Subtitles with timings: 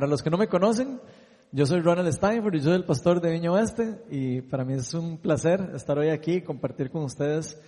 [0.00, 0.98] Para los que no me conocen,
[1.52, 4.72] yo soy Ronald Steinford y yo soy el pastor de Viña Oeste y para mí
[4.72, 7.60] es un placer estar hoy aquí y compartir con ustedes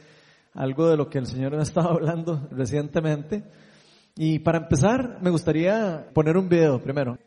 [0.55, 3.45] algo de lo que el Señor me estaba hablando recientemente.
[4.17, 7.19] Y para empezar, me gustaría poner un video primero.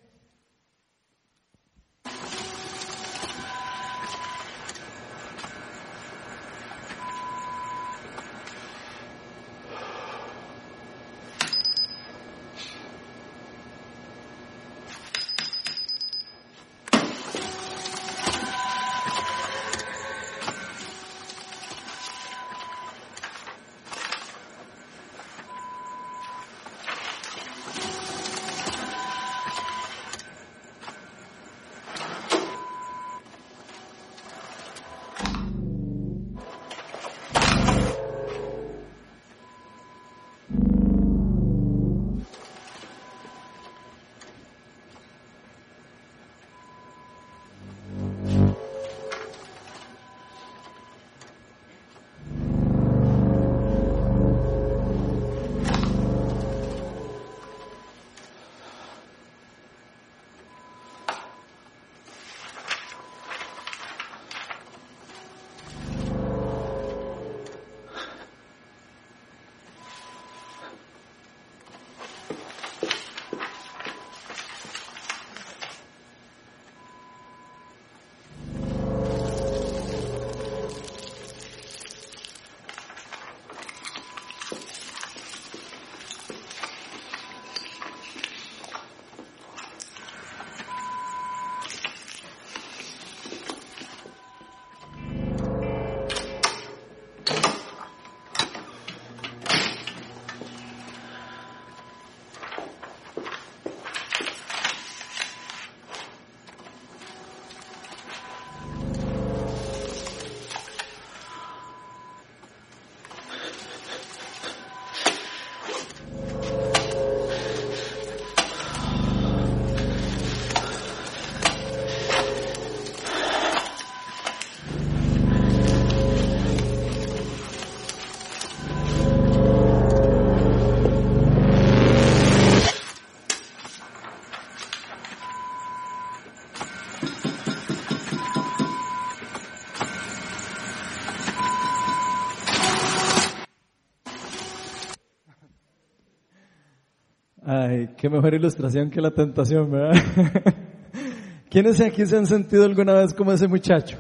[147.98, 149.94] Qué mejor ilustración que la tentación, ¿verdad?
[151.50, 153.98] ¿Quiénes aquí se han sentido alguna vez como ese muchacho?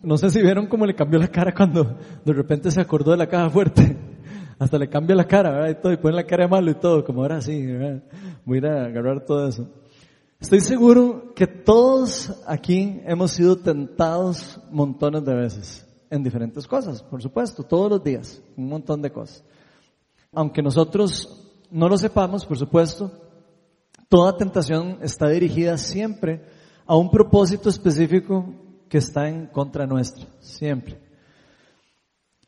[0.00, 3.16] No sé si vieron cómo le cambió la cara cuando de repente se acordó de
[3.16, 3.96] la caja fuerte.
[4.58, 5.70] Hasta le cambia la cara, ¿verdad?
[5.70, 8.02] Y todo, y pone la cara malo y todo, como ahora sí, ¿verdad?
[8.44, 9.68] Voy a ir a agarrar todo eso.
[10.38, 17.22] Estoy seguro que todos aquí hemos sido tentados montones de veces, en diferentes cosas, por
[17.22, 19.44] supuesto, todos los días, un montón de cosas.
[20.32, 23.10] Aunque nosotros no lo sepamos, por supuesto,
[24.08, 26.44] toda tentación está dirigida siempre
[26.86, 28.46] a un propósito específico
[28.88, 31.00] que está en contra nuestra, siempre.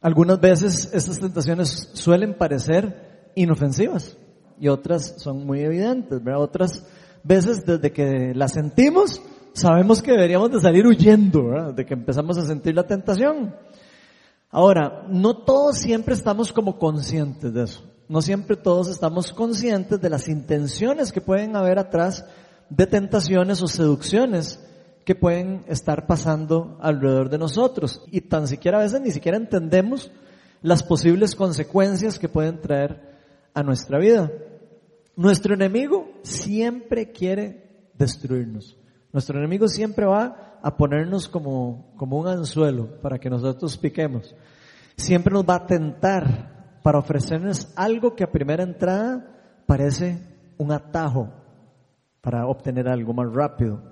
[0.01, 4.17] Algunas veces estas tentaciones suelen parecer inofensivas
[4.61, 6.21] y otras son muy evidentes.
[6.37, 6.87] Otras
[7.25, 9.21] veces desde que las sentimos
[9.55, 11.75] sabemos que deberíamos de salir huyendo, ¿verdad?
[11.75, 13.57] De que empezamos a sentir la tentación.
[14.51, 20.11] Ahora, no todos siempre estamos como conscientes de eso no siempre todos estamos conscientes de
[20.11, 22.25] las intenciones que pueden haber atrás
[22.71, 24.61] de tentaciones o seducciones
[25.05, 28.03] que pueden estar pasando alrededor de nosotros.
[28.11, 30.11] Y tan siquiera a veces ni siquiera entendemos
[30.63, 33.01] las posibles consecuencias que pueden traer
[33.55, 34.31] a nuestra vida.
[35.17, 38.77] Nuestro enemigo siempre quiere destruirnos.
[39.13, 44.35] Nuestro enemigo siempre va a ponernos como, como un anzuelo para que nosotros piquemos.
[44.97, 46.58] Siempre nos va a tentar
[46.89, 50.23] para ofrecernos algo que a primera entrada parece
[50.57, 51.29] un atajo
[52.23, 53.83] para obtener algo más rápido.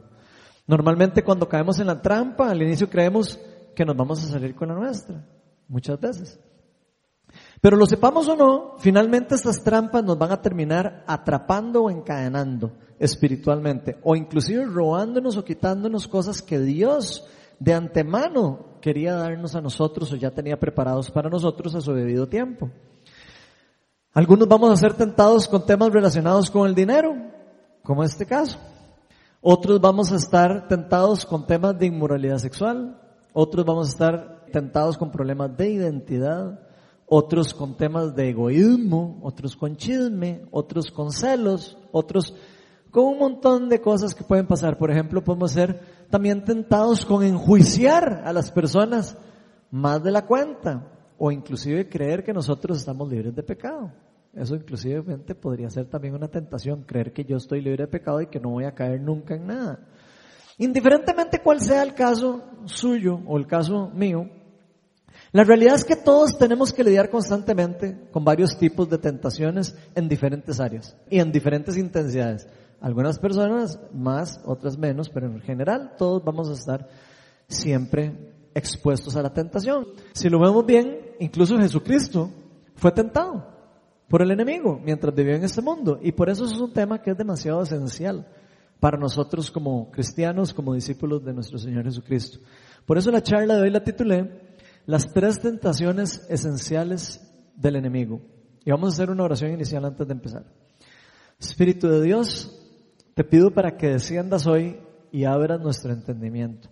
[0.67, 3.39] Normalmente cuando caemos en la trampa, al inicio creemos
[3.75, 5.23] que nos vamos a salir con la nuestra,
[5.69, 6.41] muchas veces.
[7.61, 12.73] Pero lo sepamos o no, finalmente estas trampas nos van a terminar atrapando o encadenando
[12.99, 17.27] espiritualmente, o inclusive robándonos o quitándonos cosas que Dios
[17.59, 22.29] de antemano quería darnos a nosotros o ya tenía preparados para nosotros a su debido
[22.29, 22.71] tiempo.
[24.13, 27.15] Algunos vamos a ser tentados con temas relacionados con el dinero,
[27.83, 28.59] como este caso.
[29.41, 33.01] Otros vamos a estar tentados con temas de inmoralidad sexual.
[33.33, 36.59] Otros vamos a estar tentados con problemas de identidad.
[37.07, 39.21] Otros con temas de egoísmo.
[39.23, 40.47] Otros con chisme.
[40.51, 41.79] Otros con celos.
[41.93, 42.35] Otros
[42.97, 44.79] con un montón de cosas que pueden pasar.
[44.79, 49.19] Por ejemplo, podemos ser también tentados con enjuiciar a las personas
[49.71, 53.93] más de la cuenta o inclusive creer que nosotros estamos libres de pecado.
[54.33, 55.03] Eso inclusive
[55.35, 58.49] podría ser también una tentación, creer que yo estoy libre de pecado y que no
[58.49, 59.79] voy a caer nunca en nada.
[60.57, 64.27] Indiferentemente cuál sea el caso suyo o el caso mío,
[65.33, 70.09] la realidad es que todos tenemos que lidiar constantemente con varios tipos de tentaciones en
[70.09, 72.49] diferentes áreas y en diferentes intensidades.
[72.81, 76.89] Algunas personas más, otras menos, pero en general todos vamos a estar
[77.49, 79.87] siempre expuestos a la tentación.
[80.13, 82.31] Si lo vemos bien, incluso Jesucristo
[82.75, 83.57] fue tentado
[84.09, 85.99] por el enemigo mientras vivió en este mundo.
[86.03, 88.27] Y por eso es un tema que es demasiado esencial
[88.81, 92.39] para nosotros como cristianos, como discípulos de nuestro Señor Jesucristo.
[92.85, 94.57] Por eso la charla de hoy la titulé
[94.87, 97.21] Las tres tentaciones esenciales
[97.57, 98.21] del enemigo.
[98.65, 100.45] Y vamos a hacer una oración inicial antes de empezar.
[101.39, 102.66] Espíritu de Dios,
[103.17, 104.79] te pido para que desciendas hoy
[105.11, 106.69] y abras nuestro entendimiento.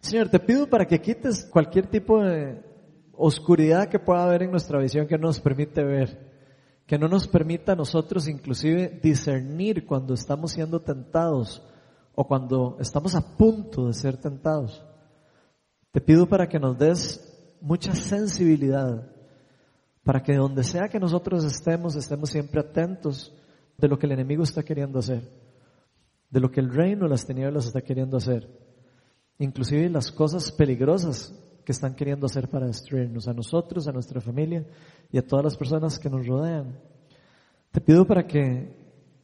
[0.00, 2.62] Señor, te pido para que quites cualquier tipo de
[3.14, 6.30] oscuridad que pueda haber en nuestra visión que no nos permite ver,
[6.86, 11.66] que no nos permita a nosotros inclusive discernir cuando estamos siendo tentados
[12.14, 14.84] o cuando estamos a punto de ser tentados.
[15.90, 19.10] Te pido para que nos des mucha sensibilidad,
[20.04, 23.32] para que donde sea que nosotros estemos, estemos siempre atentos
[23.78, 25.22] de lo que el enemigo está queriendo hacer,
[26.30, 28.48] de lo que el reino de las tinieblas está queriendo hacer,
[29.38, 31.32] inclusive las cosas peligrosas
[31.64, 34.66] que están queriendo hacer para destruirnos, a nosotros, a nuestra familia
[35.12, 36.78] y a todas las personas que nos rodean.
[37.70, 38.74] Te pido para que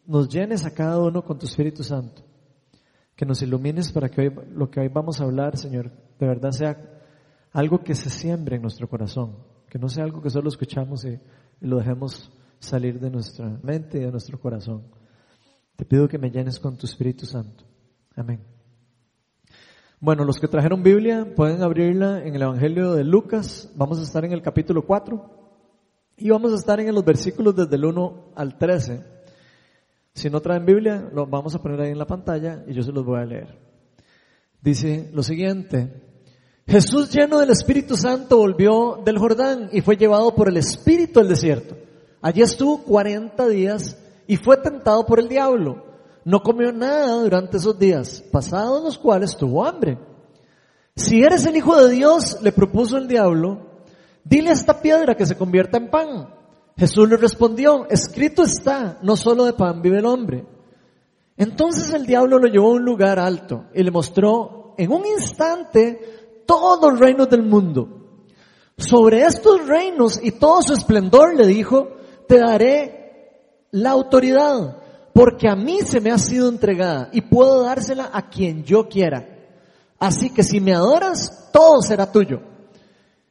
[0.07, 2.23] nos llenes a cada uno con tu Espíritu Santo,
[3.17, 6.51] que nos ilumines para que hoy, lo que hoy vamos a hablar, Señor, de verdad
[6.51, 6.77] sea
[7.53, 9.37] algo que se siembre en nuestro corazón,
[9.69, 11.19] que no sea algo que solo escuchamos y
[11.61, 12.31] lo dejemos
[12.65, 14.83] salir de nuestra mente y de nuestro corazón.
[15.77, 17.65] Te pido que me llenes con tu Espíritu Santo.
[18.17, 18.41] Amén.
[20.01, 23.73] Bueno, los que trajeron Biblia pueden abrirla en el Evangelio de Lucas.
[23.75, 25.31] Vamos a estar en el capítulo 4
[26.17, 29.03] y vamos a estar en los versículos desde el 1 al 13.
[30.13, 32.93] Si no traen Biblia, lo vamos a poner ahí en la pantalla y yo se
[32.93, 33.59] los voy a leer.
[34.61, 36.03] Dice lo siguiente.
[36.67, 41.29] Jesús lleno del Espíritu Santo volvió del Jordán y fue llevado por el Espíritu al
[41.29, 41.84] desierto
[42.25, 45.85] Allí estuvo 40 días y fue tentado por el diablo.
[46.25, 49.99] No comió nada durante esos días, pasados los cuales tuvo hambre.
[50.97, 53.59] Si eres el Hijo de Dios, le propuso el diablo,
[54.25, 56.35] dile a esta piedra que se convierta en pan.
[56.79, 60.47] Jesús le respondió, escrito está, no solo de pan vive el hombre.
[61.37, 66.41] Entonces el diablo lo llevó a un lugar alto y le mostró en un instante
[66.47, 67.87] todos los reinos del mundo.
[68.79, 74.79] Sobre estos reinos y todo su esplendor le dijo, te daré la autoridad,
[75.13, 79.29] porque a mí se me ha sido entregada y puedo dársela a quien yo quiera.
[79.99, 82.41] Así que si me adoras, todo será tuyo.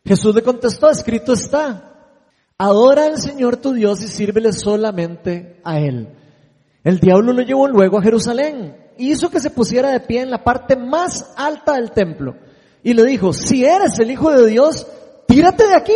[0.06, 2.18] Jesús le contestó, escrito está,
[2.58, 6.10] adora al Señor tu Dios y sírvele solamente a Él.
[6.84, 10.44] El diablo lo llevó luego a Jerusalén hizo que se pusiera de pie en la
[10.44, 12.36] parte más alta del templo
[12.84, 14.86] y le dijo, si eres el Hijo de Dios,
[15.28, 15.96] tírate de aquí,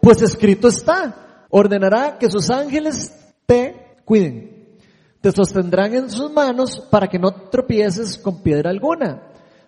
[0.00, 3.14] pues escrito está, ordenará que sus ángeles
[3.46, 4.78] te cuiden.
[5.20, 9.22] Te sostendrán en sus manos para que no tropieces con piedra alguna.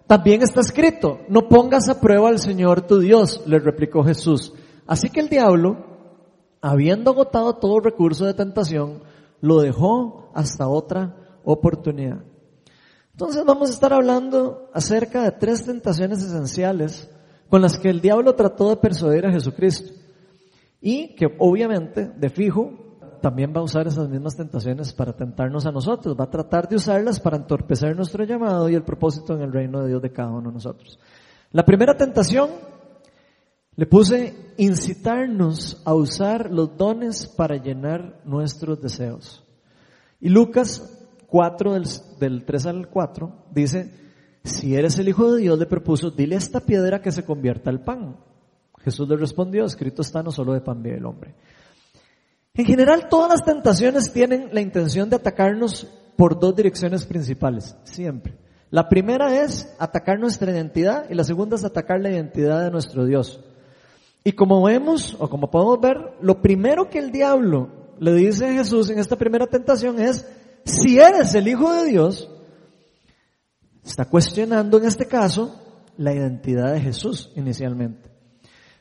[0.07, 4.55] También está escrito, no pongas a prueba al Señor tu Dios, le replicó Jesús.
[4.87, 5.85] Así que el diablo,
[6.63, 9.03] habiendo agotado todo recurso de tentación,
[9.41, 11.15] lo dejó hasta otra
[11.45, 12.23] oportunidad.
[13.13, 17.11] Entonces vamos a estar hablando acerca de tres tentaciones esenciales
[17.51, 19.93] con las que el diablo trató de persuadir a Jesucristo.
[20.81, 22.89] Y que obviamente, de fijo,
[23.21, 26.77] también va a usar esas mismas tentaciones para tentarnos a nosotros, va a tratar de
[26.77, 30.31] usarlas para entorpecer nuestro llamado y el propósito en el reino de Dios de cada
[30.31, 30.99] uno de nosotros.
[31.51, 32.51] La primera tentación
[33.75, 39.45] le puse incitarnos a usar los dones para llenar nuestros deseos.
[40.21, 41.85] Y Lucas 4 del,
[42.19, 43.93] del 3 al 4 dice,
[44.45, 47.83] si eres el Hijo de Dios le propuso, dile esta piedra que se convierta al
[47.83, 48.17] pan.
[48.89, 51.35] Jesús le respondió, escrito está, no solo de pan vive el hombre.
[52.55, 58.37] En general, todas las tentaciones tienen la intención de atacarnos por dos direcciones principales, siempre.
[58.71, 63.05] La primera es atacar nuestra identidad y la segunda es atacar la identidad de nuestro
[63.05, 63.41] Dios.
[64.25, 68.53] Y como vemos, o como podemos ver, lo primero que el diablo le dice a
[68.53, 70.27] Jesús en esta primera tentación es,
[70.65, 72.29] si eres el Hijo de Dios,
[73.85, 75.55] está cuestionando en este caso
[75.97, 78.08] la identidad de Jesús inicialmente.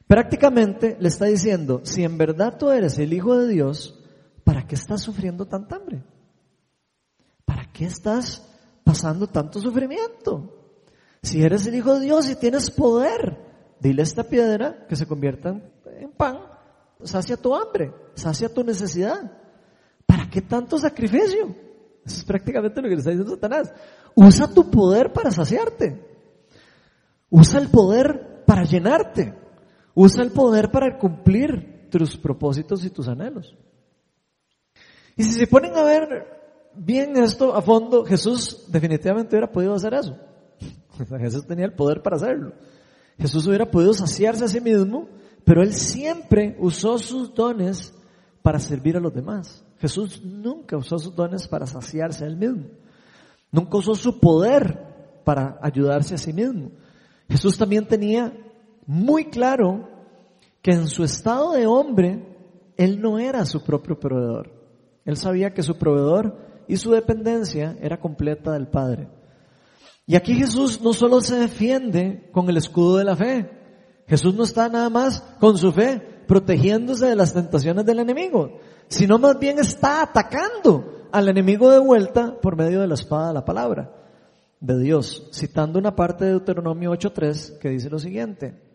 [0.08, 4.04] Prácticamente le está diciendo, si en verdad tú eres el Hijo de Dios,
[4.44, 6.04] ¿para qué estás sufriendo tanta hambre?
[7.78, 8.44] qué estás
[8.84, 10.52] pasando tanto sufrimiento?
[11.22, 13.38] Si eres el Hijo de Dios y tienes poder,
[13.80, 16.40] dile a esta piedra que se convierta en pan,
[17.04, 19.32] sacia tu hambre, sacia tu necesidad.
[20.08, 21.56] ¿Para qué tanto sacrificio?
[22.04, 23.72] Eso es prácticamente lo que le está diciendo Satanás.
[24.16, 26.04] Usa tu poder para saciarte.
[27.30, 29.37] Usa el poder para llenarte.
[30.00, 33.58] Usa el poder para cumplir tus propósitos y tus anhelos.
[35.16, 36.28] Y si se ponen a ver
[36.76, 40.16] bien esto a fondo, Jesús definitivamente hubiera podido hacer eso.
[41.20, 42.54] Jesús tenía el poder para hacerlo.
[43.18, 45.10] Jesús hubiera podido saciarse a sí mismo,
[45.44, 47.92] pero él siempre usó sus dones
[48.44, 49.66] para servir a los demás.
[49.80, 52.66] Jesús nunca usó sus dones para saciarse a él mismo.
[53.52, 56.70] Nunca usó su poder para ayudarse a sí mismo.
[57.28, 58.32] Jesús también tenía
[58.88, 59.90] muy claro
[60.62, 62.26] que en su estado de hombre,
[62.78, 64.52] él no era su propio proveedor.
[65.06, 69.10] Él sabía que su proveedor y su dependencia era completa del Padre.
[70.06, 73.52] Y aquí Jesús no solo se defiende con el escudo de la fe,
[74.08, 79.20] Jesús no está nada más con su fe protegiéndose de las tentaciones del enemigo, sino
[79.20, 83.46] más bien está atacando al enemigo de vuelta por medio de la espada de la
[83.46, 83.94] palabra
[84.60, 88.67] de Dios, citando una parte de Deuteronomio 8.3 que dice lo siguiente,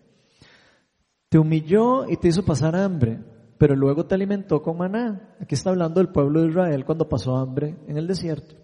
[1.32, 3.18] te humilló y te hizo pasar hambre,
[3.56, 5.34] pero luego te alimentó con maná.
[5.40, 8.54] Aquí está hablando del pueblo de Israel cuando pasó hambre en el desierto.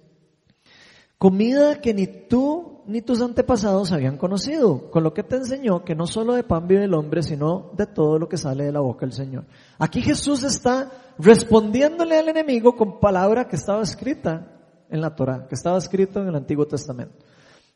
[1.17, 5.95] Comida que ni tú ni tus antepasados habían conocido, con lo que te enseñó que
[5.95, 8.81] no solo de pan vive el hombre, sino de todo lo que sale de la
[8.81, 9.47] boca del Señor.
[9.79, 14.47] Aquí Jesús está respondiéndole al enemigo con palabra que estaba escrita
[14.91, 17.25] en la Torah, que estaba escrito en el Antiguo Testamento,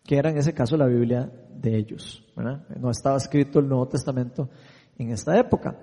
[0.05, 2.23] que era en ese caso la Biblia de ellos.
[2.79, 4.51] No estaba escrito el Nuevo Testamento
[4.99, 5.77] en esta época.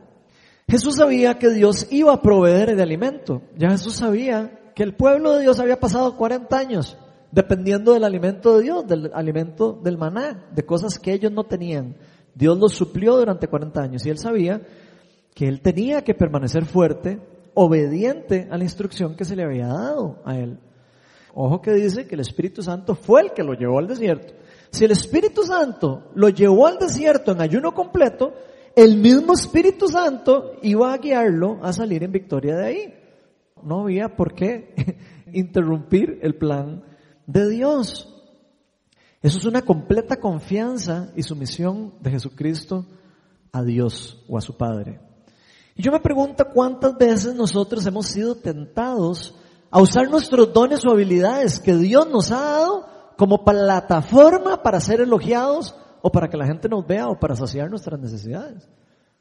[0.67, 3.41] Jesús sabía que Dios iba a proveer el alimento.
[3.57, 6.97] Ya Jesús sabía que el pueblo de Dios había pasado 40 años
[7.31, 11.95] dependiendo del alimento de Dios, del alimento del maná, de cosas que ellos no tenían.
[12.33, 14.61] Dios los suplió durante 40 años y él sabía
[15.33, 17.19] que él tenía que permanecer fuerte,
[17.53, 20.59] obediente a la instrucción que se le había dado a él.
[21.33, 24.33] Ojo que dice que el Espíritu Santo fue el que lo llevó al desierto.
[24.71, 28.33] Si el Espíritu Santo lo llevó al desierto en ayuno completo,
[28.75, 32.93] el mismo Espíritu Santo iba a guiarlo a salir en victoria de ahí.
[33.63, 34.73] No había por qué
[35.33, 36.83] interrumpir el plan
[37.27, 38.07] de Dios.
[39.21, 42.85] Eso es una completa confianza y sumisión de Jesucristo
[43.51, 45.01] a Dios o a su Padre.
[45.75, 49.35] Y yo me pregunto cuántas veces nosotros hemos sido tentados
[49.71, 52.85] a usar nuestros dones o habilidades que Dios nos ha dado
[53.17, 57.69] como plataforma para ser elogiados o para que la gente nos vea o para saciar
[57.69, 58.69] nuestras necesidades.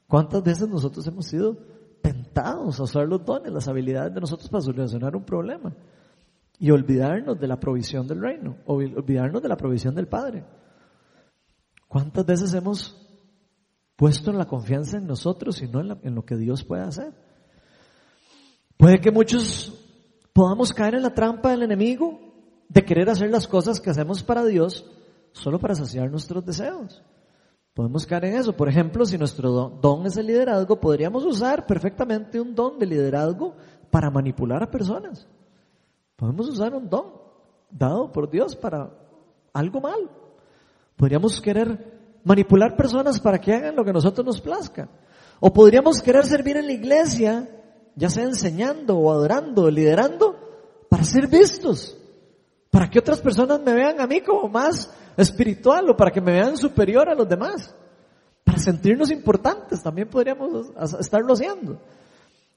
[0.07, 1.57] ¿Cuántas veces nosotros hemos sido
[2.03, 5.75] tentados a usar los dones, las habilidades de nosotros para solucionar un problema?
[6.59, 10.45] Y olvidarnos de la provisión del reino, olvidarnos de la provisión del Padre.
[11.87, 13.07] ¿Cuántas veces hemos
[13.97, 17.13] puesto la confianza en nosotros y no en, en lo que Dios puede hacer?
[18.77, 19.75] Puede que muchos
[20.33, 22.19] podamos caer en la trampa del enemigo
[22.69, 24.87] de querer hacer las cosas que hacemos para Dios
[25.33, 27.03] solo para saciar nuestros deseos.
[27.75, 28.57] Podemos caer en eso.
[28.57, 33.55] Por ejemplo, si nuestro don es el liderazgo, podríamos usar perfectamente un don de liderazgo
[33.91, 35.29] para manipular a personas.
[36.17, 37.13] Podemos usar un don
[37.71, 38.91] dado por Dios para
[39.53, 40.11] algo mal.
[40.97, 44.89] Podríamos querer manipular personas para que hagan lo que a nosotros nos plazca.
[45.39, 47.49] O podríamos querer servir en la iglesia
[47.99, 50.39] ya sea enseñando o adorando o liderando,
[50.89, 51.99] para ser vistos,
[52.71, 56.33] para que otras personas me vean a mí como más espiritual o para que me
[56.33, 57.75] vean superior a los demás,
[58.45, 60.71] para sentirnos importantes, también podríamos
[61.01, 61.81] estarlo haciendo.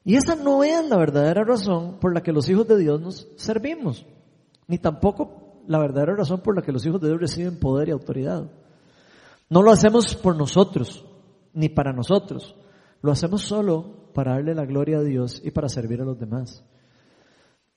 [0.03, 3.27] Y esa no es la verdadera razón por la que los hijos de Dios nos
[3.35, 4.05] servimos,
[4.67, 7.91] ni tampoco la verdadera razón por la que los hijos de Dios reciben poder y
[7.91, 8.49] autoridad.
[9.49, 11.05] No lo hacemos por nosotros,
[11.53, 12.55] ni para nosotros.
[13.01, 16.63] Lo hacemos solo para darle la gloria a Dios y para servir a los demás.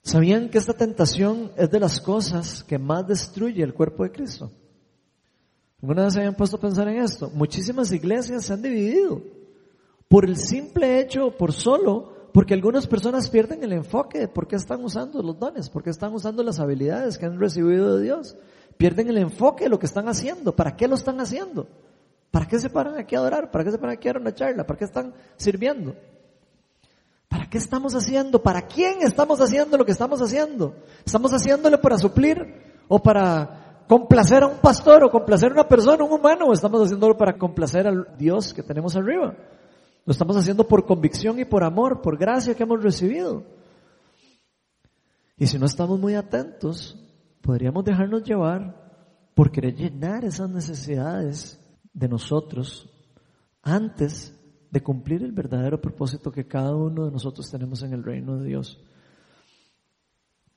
[0.03, 4.51] ¿Sabían que esta tentación es de las cosas que más destruye el cuerpo de Cristo?
[5.83, 7.31] ¿Alguna vez se habían puesto a pensar en esto?
[7.35, 9.21] Muchísimas iglesias se han dividido
[10.09, 14.57] por el simple hecho, por solo, porque algunas personas pierden el enfoque de por qué
[14.57, 18.37] están usando los dones, por qué están usando las habilidades que han recibido de Dios.
[18.77, 21.69] Pierden el enfoque de lo que están haciendo, para qué lo están haciendo.
[22.31, 23.51] ¿Para qué se paran aquí a adorar?
[23.53, 24.67] ¿Para qué se paran aquí a dar una charla?
[24.67, 25.95] ¿Para qué están sirviendo?
[27.29, 28.43] ¿Para qué estamos haciendo?
[28.43, 30.75] ¿Para quién estamos haciendo lo que estamos haciendo?
[31.05, 36.05] ¿Estamos haciéndolo para suplir o para complacer a un pastor o complacer a una persona,
[36.05, 39.35] un humano, o estamos haciéndolo para complacer al Dios que tenemos arriba?
[40.05, 43.45] Lo estamos haciendo por convicción y por amor, por gracia que hemos recibido.
[45.37, 46.97] Y si no estamos muy atentos,
[47.41, 48.85] podríamos dejarnos llevar
[49.35, 51.61] por querer llenar esas necesidades
[51.93, 52.89] de nosotros
[53.63, 54.35] antes
[54.71, 58.47] de cumplir el verdadero propósito que cada uno de nosotros tenemos en el reino de
[58.47, 58.81] Dios.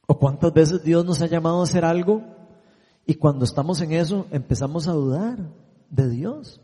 [0.07, 2.36] ¿O cuántas veces Dios nos ha llamado a hacer algo
[3.07, 5.39] y cuando estamos en eso empezamos a dudar
[5.89, 6.59] de Dios?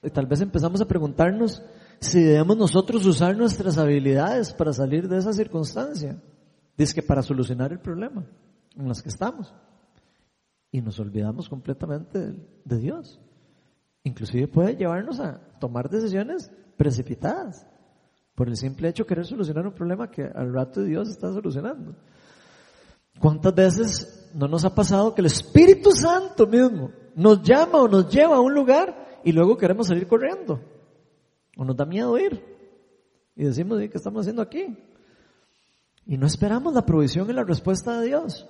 [0.00, 1.60] Y tal vez empezamos a preguntarnos
[1.98, 6.22] si debemos nosotros usar nuestras habilidades para salir de esa circunstancia.
[6.78, 8.24] Dice que para solucionar el problema
[8.76, 9.52] en los que estamos.
[10.70, 12.32] Y nos olvidamos completamente
[12.64, 13.20] de Dios.
[14.04, 17.66] Inclusive puede llevarnos a tomar decisiones precipitadas
[18.36, 21.96] por el simple hecho de querer solucionar un problema que al rato Dios está solucionando.
[23.18, 28.08] ¿Cuántas veces no nos ha pasado que el Espíritu Santo mismo nos llama o nos
[28.08, 30.60] lleva a un lugar y luego queremos salir corriendo?
[31.56, 32.42] O nos da miedo ir.
[33.36, 34.76] Y decimos, ¿qué estamos haciendo aquí?
[36.06, 38.48] Y no esperamos la provisión y la respuesta de Dios.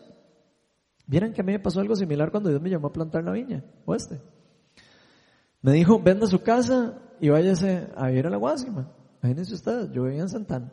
[1.07, 3.33] Vieran que a mí me pasó algo similar cuando Dios me llamó a plantar la
[3.33, 4.21] viña, oeste.
[5.61, 8.91] Me dijo, venda su casa y váyase a ir a la Guásima.
[9.23, 10.73] Imagínense ustedes, yo vivía en Santana.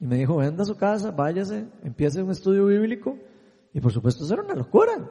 [0.00, 3.18] Y me dijo, venda su casa, váyase, empiece un estudio bíblico.
[3.72, 5.10] Y por supuesto eso era una locura.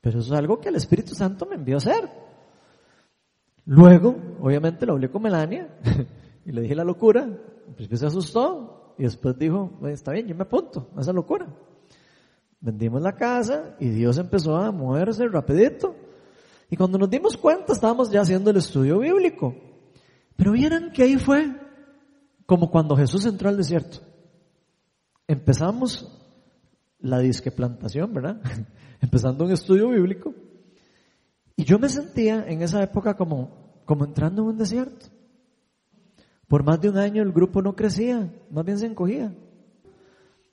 [0.00, 2.08] Pero eso es algo que el Espíritu Santo me envió a hacer.
[3.64, 5.68] Luego, obviamente, lo hablé con Melania
[6.44, 7.22] y le dije la locura.
[7.22, 11.46] Al principio se asustó y después dijo, está bien, yo me apunto a esa locura.
[12.60, 15.94] Vendimos la casa y Dios empezó a moverse rapidito.
[16.70, 19.54] Y cuando nos dimos cuenta estábamos ya haciendo el estudio bíblico.
[20.36, 21.54] Pero vieran que ahí fue
[22.48, 23.98] como cuando Jesús entró al desierto.
[25.26, 26.10] Empezamos
[26.98, 28.40] la disque plantación, ¿verdad?
[29.02, 30.32] Empezando un estudio bíblico.
[31.56, 35.08] Y yo me sentía en esa época como, como entrando en un desierto.
[36.46, 39.36] Por más de un año el grupo no crecía, más bien se encogía.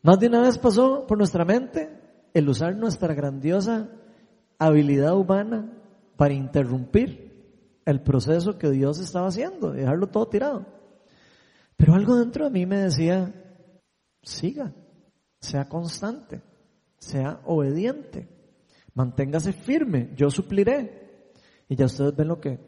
[0.02, 1.98] Más de una vez pasó por nuestra mente
[2.34, 3.90] el usar nuestra grandiosa
[4.60, 5.72] habilidad humana
[6.18, 10.75] para interrumpir el proceso que Dios estaba haciendo, dejarlo todo tirado.
[11.78, 13.34] Pero algo dentro de mí me decía,
[14.22, 14.74] siga,
[15.40, 16.42] sea constante,
[16.98, 18.28] sea obediente,
[18.94, 21.34] manténgase firme, yo supliré.
[21.68, 22.60] Y ya ustedes ven lo que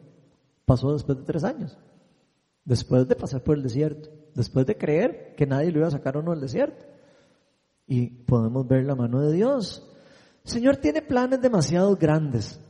[0.64, 1.78] pasó después de tres años,
[2.64, 6.16] después de pasar por el desierto, después de creer que nadie lo iba a sacar
[6.16, 6.84] o no del desierto
[7.88, 9.82] y podemos ver la mano de Dios.
[10.44, 12.60] Señor tiene planes demasiado grandes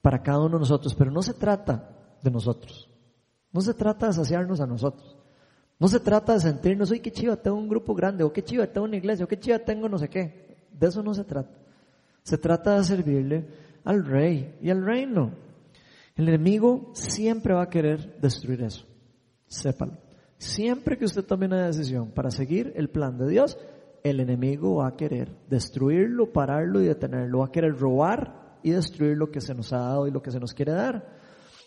[0.00, 1.90] para cada uno de nosotros, pero no se trata
[2.22, 2.88] de nosotros.
[3.52, 5.18] No se trata de saciarnos a nosotros.
[5.80, 8.66] No se trata de sentirnos, oye, qué chiva, tengo un grupo grande, o qué chiva,
[8.66, 10.66] tengo una iglesia, o qué chiva, tengo no sé qué.
[10.78, 11.56] De eso no se trata.
[12.22, 13.46] Se trata de servirle
[13.84, 15.32] al rey y al reino.
[16.16, 18.84] El enemigo siempre va a querer destruir eso.
[19.46, 19.96] Sépalo.
[20.36, 23.56] Siempre que usted tome una decisión para seguir el plan de Dios,
[24.04, 29.16] el enemigo va a querer destruirlo, pararlo y detenerlo, va a querer robar y destruir
[29.16, 31.18] lo que se nos ha dado y lo que se nos quiere dar.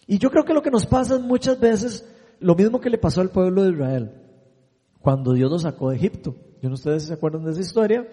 [0.06, 2.08] Y yo creo que lo que nos pasa muchas veces
[2.43, 4.12] lo mismo que le pasó al pueblo de Israel
[4.99, 6.36] cuando Dios los sacó de Egipto.
[6.62, 8.08] Yo no ustedes se acuerdan de esa historia.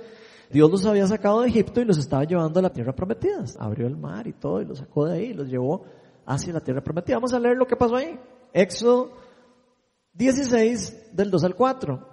[0.50, 3.44] Dios los había sacado de Egipto y los estaba llevando a la tierra prometida.
[3.58, 5.84] Abrió el mar y todo y los sacó de ahí y los llevó
[6.26, 7.16] hacia la tierra prometida.
[7.16, 8.18] Vamos a leer lo que pasó ahí.
[8.52, 9.12] Éxodo
[10.14, 12.08] 16 del 2 al 4.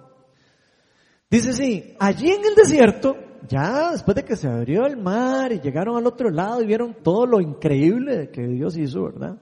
[1.30, 3.16] Dice sí, allí en el desierto,
[3.48, 6.96] ya después de que se abrió el mar y llegaron al otro lado y vieron
[7.02, 9.38] todo lo increíble que Dios hizo, ¿verdad?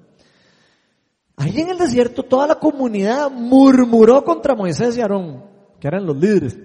[1.36, 5.44] Allí en el desierto toda la comunidad murmuró contra Moisés y Aarón,
[5.78, 6.56] que eran los líderes,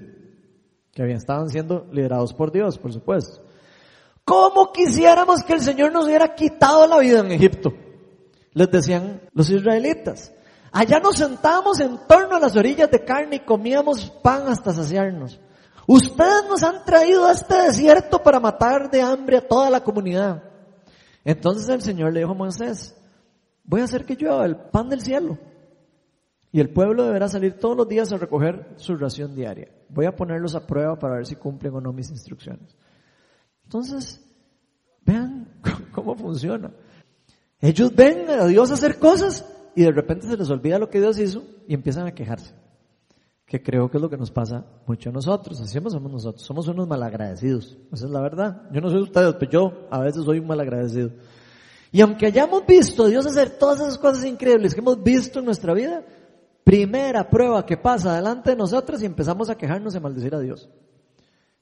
[0.93, 3.43] que habían, estaban siendo liderados por Dios, por supuesto.
[4.23, 7.73] ¿Cómo quisiéramos que el Señor nos hubiera quitado la vida en Egipto?
[8.53, 10.31] Les decían los israelitas.
[10.71, 15.39] Allá nos sentábamos en torno a las orillas de carne y comíamos pan hasta saciarnos.
[15.85, 20.43] Ustedes nos han traído a este desierto para matar de hambre a toda la comunidad.
[21.25, 22.95] Entonces el Señor le dijo a Moisés,
[23.63, 25.37] voy a hacer que llueva el pan del cielo.
[26.51, 29.69] Y el pueblo deberá salir todos los días a recoger su ración diaria.
[29.89, 32.75] Voy a ponerlos a prueba para ver si cumplen o no mis instrucciones.
[33.63, 34.21] Entonces,
[35.05, 35.47] vean
[35.93, 36.71] cómo funciona.
[37.59, 39.45] Ellos ven a Dios hacer cosas
[39.75, 42.53] y de repente se les olvida lo que Dios hizo y empiezan a quejarse.
[43.45, 45.61] Que creo que es lo que nos pasa mucho a nosotros.
[45.61, 46.41] Así somos nosotros.
[46.41, 47.77] Somos unos malagradecidos.
[47.91, 48.69] Esa es la verdad.
[48.71, 51.11] Yo no soy ustedes, pero yo a veces soy un malagradecido.
[51.91, 55.45] Y aunque hayamos visto a Dios hacer todas esas cosas increíbles que hemos visto en
[55.45, 56.03] nuestra vida,
[56.63, 60.69] primera prueba que pasa delante de nosotros y empezamos a quejarnos y maldecir a Dios.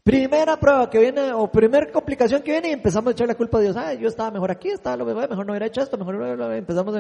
[0.04, 3.58] Primera prueba que viene, o primera complicación que viene y empezamos a echar la culpa
[3.58, 3.76] a Dios.
[3.76, 6.96] Ah, yo estaba mejor aquí, estaba lo mejor, mejor no hubiera hecho esto, mejor empezamos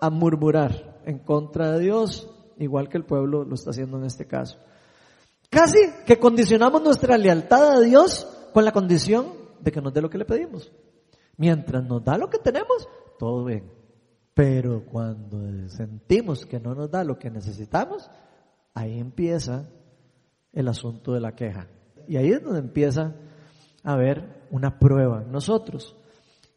[0.00, 4.26] a murmurar en contra de Dios, igual que el pueblo lo está haciendo en este
[4.26, 4.58] caso.
[5.50, 9.28] Casi que condicionamos nuestra lealtad a Dios con la condición
[9.60, 10.72] de que nos dé lo que le pedimos.
[11.36, 13.70] Mientras nos da lo que tenemos, todo bien.
[14.34, 18.10] Pero cuando sentimos que no nos da lo que necesitamos,
[18.74, 19.68] ahí empieza
[20.52, 21.68] el asunto de la queja.
[22.08, 23.14] Y ahí es donde empieza
[23.82, 25.96] a haber una prueba nosotros.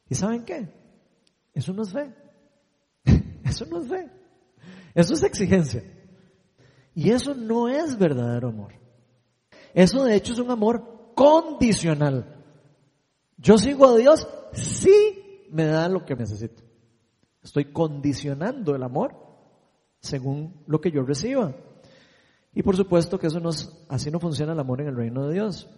[0.10, 0.70] ¿Y saben qué?
[1.54, 2.14] Eso no es fe.
[3.44, 4.10] Eso no es fe.
[4.94, 5.84] Eso es exigencia.
[6.96, 8.74] Y eso no es verdadero amor.
[9.76, 12.37] Eso de hecho es un amor condicional.
[13.38, 16.64] Yo sigo a Dios si me da lo que necesito.
[17.44, 19.16] Estoy condicionando el amor
[20.00, 21.56] según lo que yo reciba.
[22.54, 23.52] Y por supuesto que eso no
[23.90, 25.70] así no funciona el amor en el reino de Dios.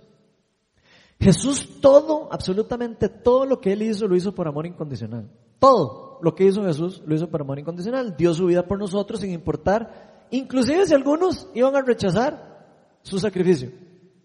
[1.20, 5.30] Jesús todo, absolutamente todo lo que él hizo lo hizo por amor incondicional.
[5.60, 8.16] Todo lo que hizo Jesús lo hizo por amor incondicional.
[8.16, 13.70] Dio su vida por nosotros sin importar, inclusive si algunos iban a rechazar su sacrificio.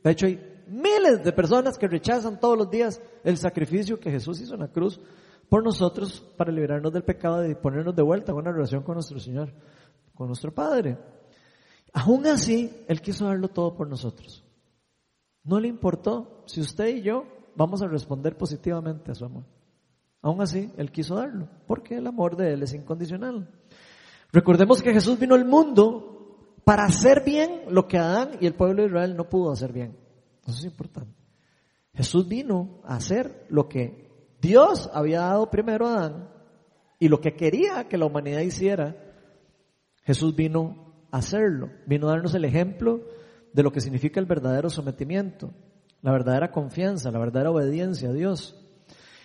[0.04, 4.40] De hecho hay miles de personas que rechazan todos los días el sacrificio que Jesús
[4.40, 5.00] hizo en la cruz
[5.48, 9.18] por nosotros para liberarnos del pecado y ponernos de vuelta a una relación con nuestro
[9.18, 9.52] Señor,
[10.14, 10.98] con nuestro Padre.
[11.92, 14.44] Aún así, Él quiso darlo todo por nosotros.
[15.44, 17.24] No le importó si usted y yo
[17.54, 19.44] vamos a responder positivamente a su amor.
[20.22, 23.48] Aún así, Él quiso darlo, porque el amor de Él es incondicional.
[24.32, 28.82] Recordemos que Jesús vino al mundo para hacer bien lo que Adán y el pueblo
[28.82, 30.03] de Israel no pudo hacer bien.
[30.46, 31.24] Eso es importante.
[31.94, 36.28] Jesús vino a hacer lo que Dios había dado primero a Adán
[36.98, 38.96] y lo que quería que la humanidad hiciera.
[40.02, 41.70] Jesús vino hacerlo.
[41.86, 43.00] Vino a darnos el ejemplo
[43.52, 45.50] de lo que significa el verdadero sometimiento,
[46.02, 48.60] la verdadera confianza, la verdadera obediencia a Dios.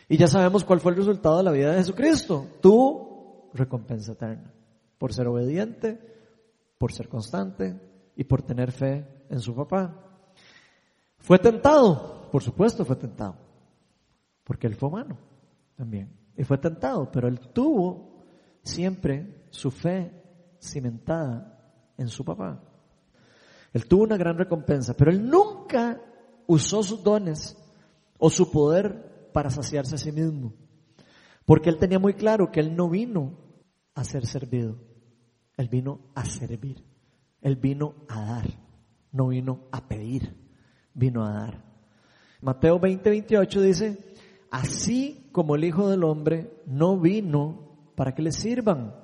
[0.07, 2.47] Y ya sabemos cuál fue el resultado de la vida de Jesucristo.
[2.61, 4.53] Tu recompensa eterna.
[4.97, 5.99] Por ser obediente,
[6.77, 7.79] por ser constante
[8.15, 10.08] y por tener fe en su papá.
[11.19, 13.35] Fue tentado, por supuesto fue tentado,
[14.43, 15.17] porque él fue humano
[15.75, 16.11] también.
[16.35, 18.25] Y fue tentado, pero él tuvo
[18.63, 20.11] siempre su fe
[20.61, 21.59] cimentada
[21.97, 22.63] en su papá.
[23.73, 26.01] Él tuvo una gran recompensa, pero él nunca
[26.47, 27.57] usó sus dones
[28.17, 30.53] o su poder para saciarse a sí mismo.
[31.45, 33.37] Porque él tenía muy claro que él no vino
[33.93, 34.77] a ser servido,
[35.57, 36.83] él vino a servir,
[37.41, 38.45] él vino a dar,
[39.11, 40.35] no vino a pedir,
[40.93, 41.63] vino a dar.
[42.41, 44.15] Mateo 20, 28 dice,
[44.51, 48.95] así como el Hijo del Hombre no vino para que le sirvan,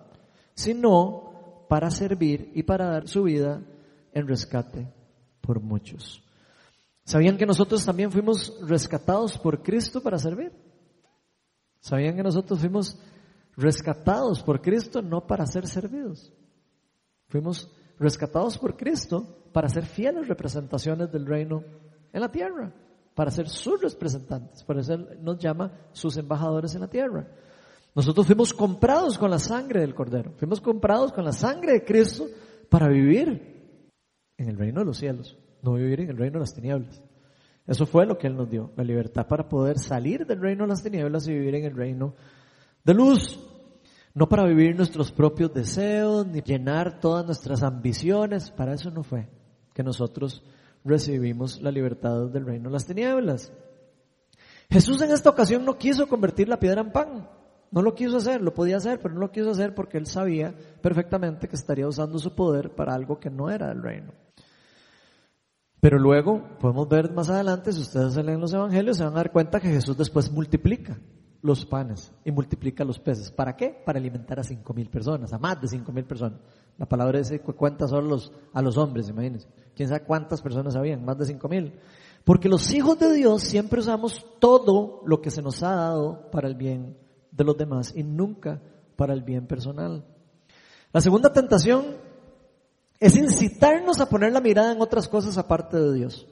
[0.54, 3.62] sino para servir y para dar su vida
[4.14, 4.88] en rescate
[5.42, 6.24] por muchos.
[7.04, 10.52] ¿Sabían que nosotros también fuimos rescatados por Cristo para servir?
[11.80, 12.98] ¿Sabían que nosotros fuimos
[13.56, 16.34] rescatados por Cristo no para ser servidos?
[17.28, 21.64] Fuimos rescatados por Cristo para ser fieles representaciones del reino
[22.12, 22.74] en la tierra,
[23.14, 24.64] para ser sus representantes.
[24.64, 27.28] Por eso Él nos llama sus embajadores en la tierra.
[27.94, 32.26] Nosotros fuimos comprados con la sangre del Cordero, fuimos comprados con la sangre de Cristo
[32.70, 33.90] para vivir
[34.38, 37.02] en el reino de los cielos, no vivir en el reino de las tinieblas.
[37.66, 40.70] Eso fue lo que Él nos dio, la libertad para poder salir del reino de
[40.70, 42.16] las tinieblas y vivir en el reino
[42.84, 43.40] de luz.
[44.16, 49.28] No para vivir nuestros propios deseos, ni llenar todas nuestras ambiciones, para eso no fue
[49.74, 50.42] que nosotros
[50.86, 53.52] recibimos la libertad del reino de las tinieblas.
[54.70, 57.30] Jesús en esta ocasión no quiso convertir la piedra en pan.
[57.72, 60.56] No lo quiso hacer, lo podía hacer, pero no lo quiso hacer porque él sabía
[60.82, 64.14] perfectamente que estaría usando su poder para algo que no era del reino.
[65.82, 69.34] Pero luego, podemos ver más adelante, si ustedes leen los evangelios, se van a dar
[69.34, 70.98] cuenta que Jesús después multiplica
[71.46, 73.32] los panes y multiplica los peces.
[73.32, 73.70] ¿Para qué?
[73.86, 76.40] Para alimentar a cinco mil personas, a más de cinco mil personas.
[76.78, 79.48] La palabra dice cuenta solo los, a los hombres, imagínense.
[79.76, 81.06] ¿Quién sabe cuántas personas habían?
[81.06, 81.80] Más de cinco mil.
[82.24, 86.48] Porque los hijos de Dios siempre usamos todo lo que se nos ha dado para
[86.48, 86.98] el bien
[87.32, 88.60] de los demás y nunca
[88.96, 90.04] para el bien personal.
[90.92, 91.98] La segunda tentación
[93.00, 96.28] es incitarnos a poner la mirada en otras cosas aparte de Dios.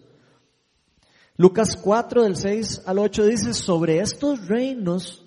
[1.35, 5.25] Lucas 4 del 6 al 8 dice, sobre estos reinos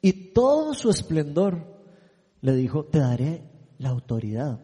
[0.00, 1.66] y todo su esplendor,
[2.40, 3.42] le dijo, te daré
[3.78, 4.60] la autoridad,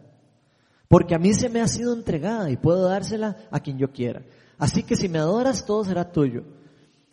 [0.88, 4.24] porque a mí se me ha sido entregada y puedo dársela a quien yo quiera.
[4.56, 6.42] Así que si me adoras, todo será tuyo.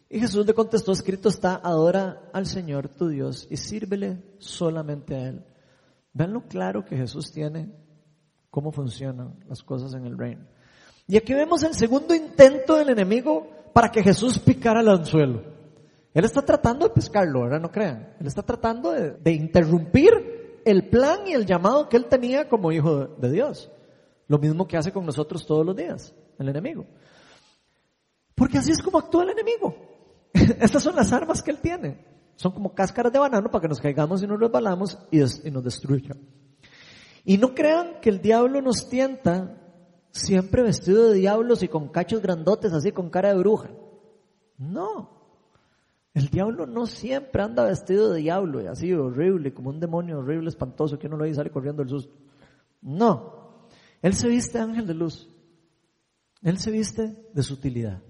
[0.09, 5.27] Y Jesús le contestó, escrito está, adora al Señor tu Dios y sírvele solamente a
[5.29, 5.45] Él.
[6.13, 7.71] Vean lo claro que Jesús tiene,
[8.49, 10.45] cómo funcionan las cosas en el reino.
[11.07, 15.43] Y aquí vemos el segundo intento del enemigo para que Jesús picara el anzuelo.
[16.13, 18.15] Él está tratando de pescarlo, ahora no crean.
[18.21, 22.71] Él está tratando de, de, interrumpir el plan y el llamado que él tenía como
[22.71, 23.69] hijo de Dios.
[24.29, 26.85] Lo mismo que hace con nosotros todos los días, el enemigo.
[28.33, 29.75] Porque así es como actúa el enemigo.
[30.33, 31.99] Estas son las armas que él tiene.
[32.37, 35.65] Son como cáscaras de banano para que nos caigamos y nos resbalamos y, y nos
[35.65, 36.15] destruya.
[37.25, 39.64] Y no crean que el diablo nos tienta
[40.15, 43.69] siempre vestido de diablos y con cachos grandotes, así con cara de bruja.
[44.57, 45.09] No.
[46.13, 50.47] El diablo no siempre anda vestido de diablo y así horrible, como un demonio horrible,
[50.47, 52.13] espantoso, que uno lo ve y sale corriendo del susto.
[52.81, 53.65] No.
[54.01, 55.29] Él se viste ángel de luz.
[56.41, 58.01] Él se viste de sutilidad.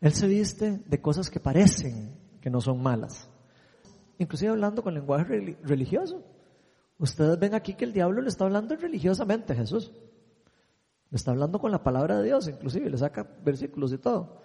[0.00, 3.30] Él se viste de cosas que parecen que no son malas.
[4.18, 6.24] Inclusive hablando con lenguaje religioso.
[6.98, 9.92] Ustedes ven aquí que el diablo le está hablando religiosamente a Jesús.
[11.10, 14.42] Le está hablando con la palabra de Dios, inclusive, le saca versículos y todo.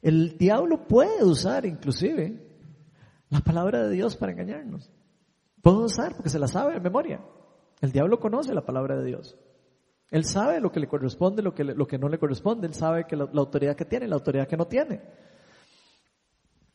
[0.00, 2.48] El diablo puede usar inclusive
[3.28, 4.90] la palabra de Dios para engañarnos.
[5.60, 7.20] Puede usar porque se la sabe de memoria.
[7.80, 9.36] El diablo conoce la palabra de Dios.
[10.10, 12.66] Él sabe lo que le corresponde, lo que, lo que no le corresponde.
[12.66, 15.02] Él sabe que la, la autoridad que tiene, la autoridad que no tiene.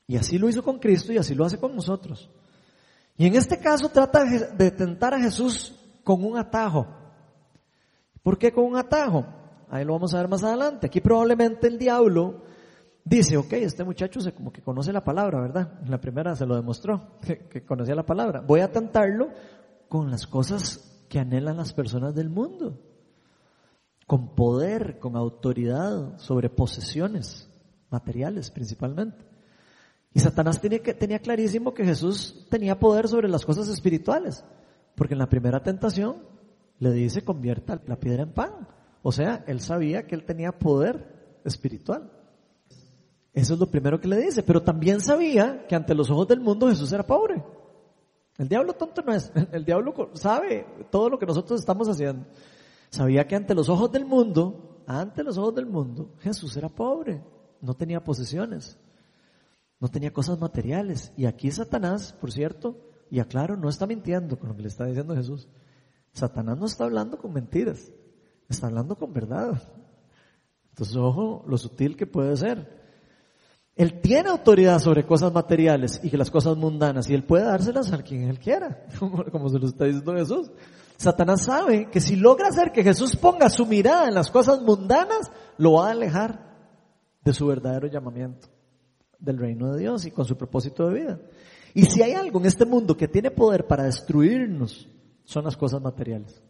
[0.08, 2.30] Y así lo hizo con Cristo y así lo hace con nosotros.
[3.18, 7.05] Y en este caso trata de tentar a Jesús con un atajo.
[8.26, 9.24] ¿Por qué con un atajo?
[9.70, 10.88] Ahí lo vamos a ver más adelante.
[10.88, 12.42] Aquí probablemente el diablo
[13.04, 15.74] dice, ok, este muchacho se como que conoce la palabra, ¿verdad?
[15.84, 18.42] En la primera se lo demostró, que, conocía la palabra.
[18.42, 19.30] Voy a tentarlo
[19.88, 22.82] con las cosas que anhelan las personas del mundo,
[24.08, 27.48] con poder, con autoridad sobre posesiones
[27.92, 29.24] materiales principalmente.
[30.16, 34.44] Y Satanás tenía, que, tenía clarísimo que Jesús tenía poder sobre las cosas espirituales,
[34.96, 36.34] porque en la primera tentación
[36.80, 38.68] le dice convierta la piedra en pan.
[39.02, 42.12] O sea, él sabía que él tenía poder espiritual.
[43.34, 44.44] Eso es lo primero que le dice.
[44.44, 47.44] Pero también sabía que ante los ojos del mundo Jesús era pobre.
[48.38, 49.32] El diablo tonto no es.
[49.52, 52.26] El diablo sabe todo lo que nosotros estamos haciendo.
[52.90, 57.24] Sabía que ante los ojos del mundo, ante los ojos del mundo, Jesús era pobre.
[57.62, 58.78] No tenía posesiones.
[59.80, 61.12] No tenía cosas materiales.
[61.18, 62.78] Y aquí Satanás, por cierto,
[63.10, 65.48] y aclaro, no está mintiendo con lo que le está diciendo Jesús.
[66.16, 67.92] Satanás no está hablando con mentiras.
[68.48, 69.62] Está hablando con verdad.
[70.70, 72.86] Entonces, ojo, lo sutil que puede ser.
[73.76, 77.92] Él tiene autoridad sobre cosas materiales y que las cosas mundanas y él puede dárselas
[77.92, 78.86] a quien él quiera,
[79.32, 80.52] como, se lo está diciendo Jesús.
[80.96, 85.30] Satanás sabe que si logra hacer que Jesús ponga su mirada en las cosas mundanas,
[85.58, 86.56] lo va a alejar
[87.26, 88.48] de su verdadero llamamiento,
[89.20, 91.20] del reino de Dios y con su propósito de vida.
[91.74, 94.88] Y si hay algo en este mundo que tiene poder para destruirnos,
[95.26, 96.42] son las cosas materiales.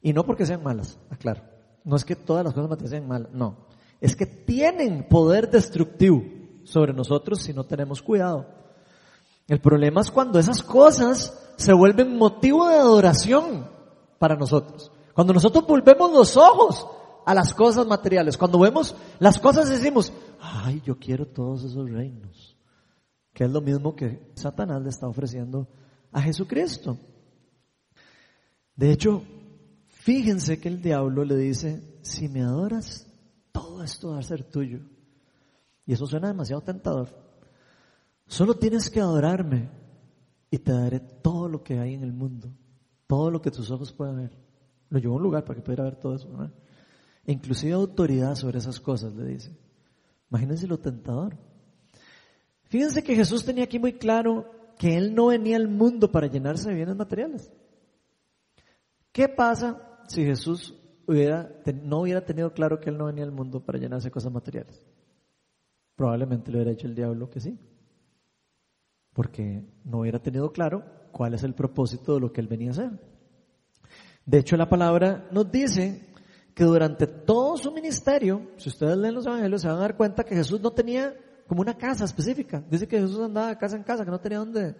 [0.00, 1.42] Y no porque sean malas, aclaro.
[1.84, 3.72] No es que todas las cosas materiales sean malas, no
[4.02, 6.24] es que tienen poder destructivo
[6.64, 8.46] sobre nosotros si no tenemos cuidado.
[9.46, 13.70] El problema es cuando esas cosas se vuelven motivo de adoración
[14.18, 14.90] para nosotros.
[15.14, 16.84] Cuando nosotros volvemos los ojos
[17.24, 22.56] a las cosas materiales, cuando vemos las cosas decimos, ay, yo quiero todos esos reinos,
[23.32, 25.68] que es lo mismo que Satanás le está ofreciendo
[26.10, 26.98] a Jesucristo.
[28.76, 29.22] De hecho,
[29.88, 33.06] fíjense que el diablo le dice, si me adoras,
[33.52, 34.80] todo esto va a ser tuyo.
[35.86, 37.08] Y eso suena demasiado tentador.
[38.26, 39.68] Solo tienes que adorarme
[40.50, 42.50] y te daré todo lo que hay en el mundo,
[43.06, 44.38] todo lo que tus ojos puedan ver.
[44.88, 46.28] Lo llevo a un lugar para que pudiera ver todo eso.
[47.24, 49.56] E inclusive autoridad sobre esas cosas, le dice.
[50.30, 51.36] Imagínense lo tentador.
[52.64, 56.70] Fíjense que Jesús tenía aquí muy claro que Él no venía al mundo para llenarse
[56.70, 57.52] de bienes materiales.
[59.12, 60.74] ¿Qué pasa si Jesús
[61.06, 64.84] no hubiera tenido claro que él no venía al mundo para llenarse de cosas materiales.
[65.96, 67.58] Probablemente le hubiera dicho el diablo que sí.
[69.12, 72.72] Porque no hubiera tenido claro cuál es el propósito de lo que él venía a
[72.72, 72.90] hacer.
[74.24, 76.08] De hecho, la palabra nos dice
[76.54, 80.24] que durante todo su ministerio, si ustedes leen los evangelios, se van a dar cuenta
[80.24, 81.14] que Jesús no tenía
[81.46, 82.62] como una casa específica.
[82.70, 84.74] Dice que Jesús andaba de casa en casa, que no tenía dónde,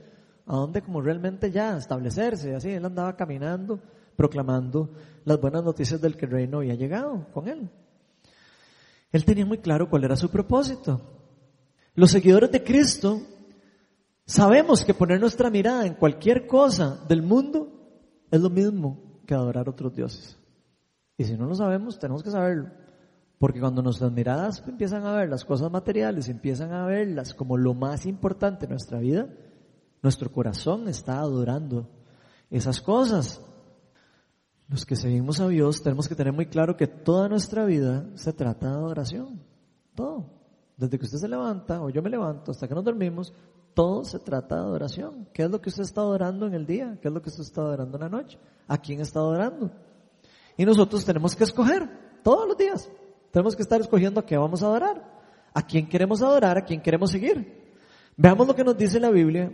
[0.47, 3.81] a dónde como realmente ya establecerse, así, él andaba caminando
[4.17, 4.91] proclamando
[5.25, 7.71] las buenas noticias del que el reino había llegado con él.
[9.11, 11.01] Él tenía muy claro cuál era su propósito.
[11.95, 13.21] Los seguidores de Cristo
[14.25, 17.69] sabemos que poner nuestra mirada en cualquier cosa del mundo
[18.31, 20.39] es lo mismo que adorar a otros dioses.
[21.19, 22.71] Y si no lo sabemos, tenemos que saberlo.
[23.39, 27.75] Porque cuando nuestras miradas empiezan a ver las cosas materiales, empiezan a verlas como lo
[27.75, 29.29] más importante en nuestra vida,
[30.03, 31.91] nuestro corazón está adorando
[32.51, 33.41] esas cosas.
[34.73, 38.33] Los que seguimos a Dios tenemos que tener muy claro que toda nuestra vida se
[38.33, 39.43] trata de adoración.
[39.95, 40.31] Todo.
[40.79, 43.35] Desde que usted se levanta o yo me levanto hasta que nos dormimos,
[43.75, 45.29] todo se trata de adoración.
[45.35, 46.99] ¿Qué es lo que usted está adorando en el día?
[47.03, 48.39] ¿Qué es lo que usted está adorando en la noche?
[48.67, 49.71] ¿A quién está adorando?
[50.57, 51.91] Y nosotros tenemos que escoger
[52.23, 52.91] todos los días.
[53.31, 55.23] Tenemos que estar escogiendo a qué vamos a adorar.
[55.53, 56.57] ¿A quién queremos adorar?
[56.57, 57.77] ¿A quién queremos seguir?
[58.17, 59.53] Veamos lo que nos dice la Biblia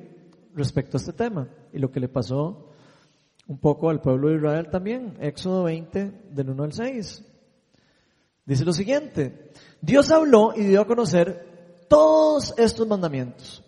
[0.54, 2.67] respecto a este tema y lo que le pasó
[3.48, 5.16] un poco al pueblo de Israel también.
[5.20, 7.24] Éxodo 20, del 1 al 6.
[8.46, 13.64] Dice lo siguiente, Dios habló y dio a conocer todos estos mandamientos.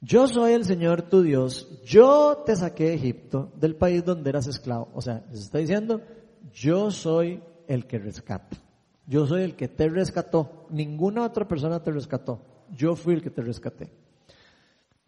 [0.00, 4.46] Yo soy el Señor tu Dios, yo te saqué de Egipto, del país donde eras
[4.46, 4.88] esclavo.
[4.94, 6.00] O sea, les está diciendo,
[6.52, 8.56] yo soy el que rescata.
[9.06, 10.66] Yo soy el que te rescató.
[10.70, 12.40] Ninguna otra persona te rescató.
[12.74, 13.90] Yo fui el que te rescaté.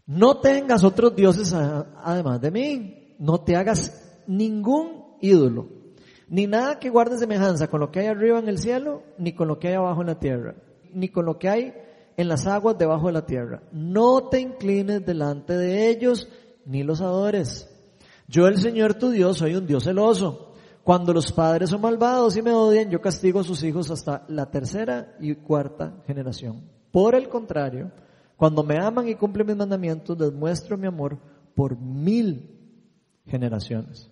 [0.06, 2.99] No tengas otros dioses además de mí.
[3.20, 5.68] No te hagas ningún ídolo.
[6.26, 9.46] Ni nada que guarde semejanza con lo que hay arriba en el cielo, ni con
[9.46, 10.54] lo que hay abajo en la tierra,
[10.94, 11.74] ni con lo que hay
[12.16, 13.62] en las aguas debajo de la tierra.
[13.72, 16.28] No te inclines delante de ellos,
[16.64, 17.68] ni los adores.
[18.26, 20.54] Yo, el Señor tu Dios, soy un Dios celoso.
[20.82, 24.50] Cuando los padres son malvados y me odian, yo castigo a sus hijos hasta la
[24.50, 26.62] tercera y cuarta generación.
[26.90, 27.92] Por el contrario,
[28.36, 31.18] cuando me aman y cumplen mis mandamientos, les muestro mi amor
[31.54, 32.59] por mil
[33.30, 34.10] generaciones.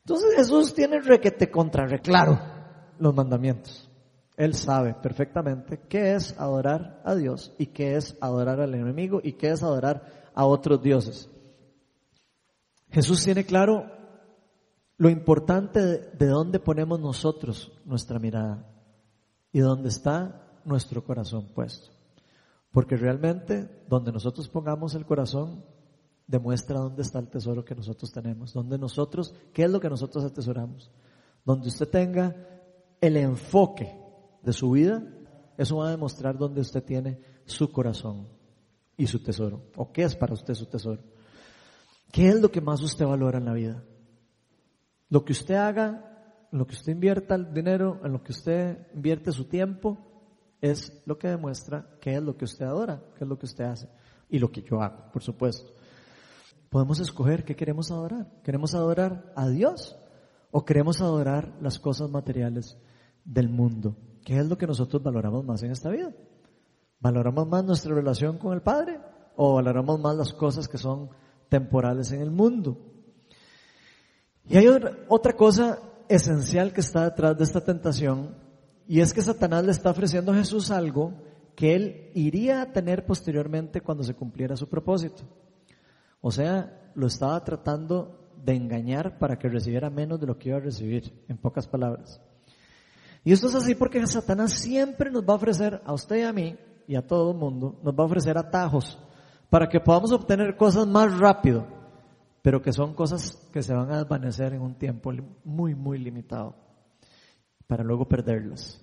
[0.00, 2.40] Entonces Jesús tiene requete contrarreclaro
[2.98, 3.90] los mandamientos.
[4.36, 9.34] Él sabe perfectamente qué es adorar a Dios y qué es adorar al enemigo y
[9.34, 11.30] qué es adorar a otros dioses.
[12.90, 13.86] Jesús tiene claro
[14.96, 18.66] lo importante de, dónde ponemos nosotros nuestra mirada
[19.52, 21.90] y dónde está nuestro corazón puesto.
[22.70, 25.64] Porque realmente donde nosotros pongamos el corazón
[26.26, 30.24] demuestra dónde está el tesoro que nosotros tenemos, donde nosotros, qué es lo que nosotros
[30.24, 30.90] atesoramos.
[31.44, 32.34] Donde usted tenga
[33.00, 33.94] el enfoque
[34.42, 35.02] de su vida,
[35.58, 38.28] eso va a demostrar dónde usted tiene su corazón
[38.96, 41.02] y su tesoro, o qué es para usted su tesoro.
[42.10, 43.84] ¿Qué es lo que más usted valora en la vida?
[45.10, 49.32] Lo que usted haga, lo que usted invierta el dinero, en lo que usted invierte
[49.32, 49.98] su tiempo,
[50.60, 53.64] es lo que demuestra qué es lo que usted adora, qué es lo que usted
[53.64, 53.88] hace
[54.30, 55.74] y lo que yo hago, por supuesto.
[56.74, 58.26] Podemos escoger qué queremos adorar.
[58.42, 59.96] ¿Queremos adorar a Dios
[60.50, 62.76] o queremos adorar las cosas materiales
[63.24, 63.96] del mundo?
[64.24, 66.12] ¿Qué es lo que nosotros valoramos más en esta vida?
[66.98, 68.98] ¿Valoramos más nuestra relación con el Padre
[69.36, 71.10] o valoramos más las cosas que son
[71.48, 72.76] temporales en el mundo?
[74.44, 74.66] Y hay
[75.06, 78.34] otra cosa esencial que está detrás de esta tentación
[78.88, 81.12] y es que Satanás le está ofreciendo a Jesús algo
[81.54, 85.22] que él iría a tener posteriormente cuando se cumpliera su propósito.
[86.26, 90.56] O sea, lo estaba tratando de engañar para que recibiera menos de lo que iba
[90.56, 92.18] a recibir, en pocas palabras.
[93.24, 96.32] Y esto es así porque Satanás siempre nos va a ofrecer a usted y a
[96.32, 96.56] mí
[96.88, 98.98] y a todo el mundo, nos va a ofrecer atajos
[99.50, 101.66] para que podamos obtener cosas más rápido,
[102.40, 105.12] pero que son cosas que se van a desvanecer en un tiempo
[105.44, 106.56] muy, muy limitado,
[107.66, 108.82] para luego perderlas.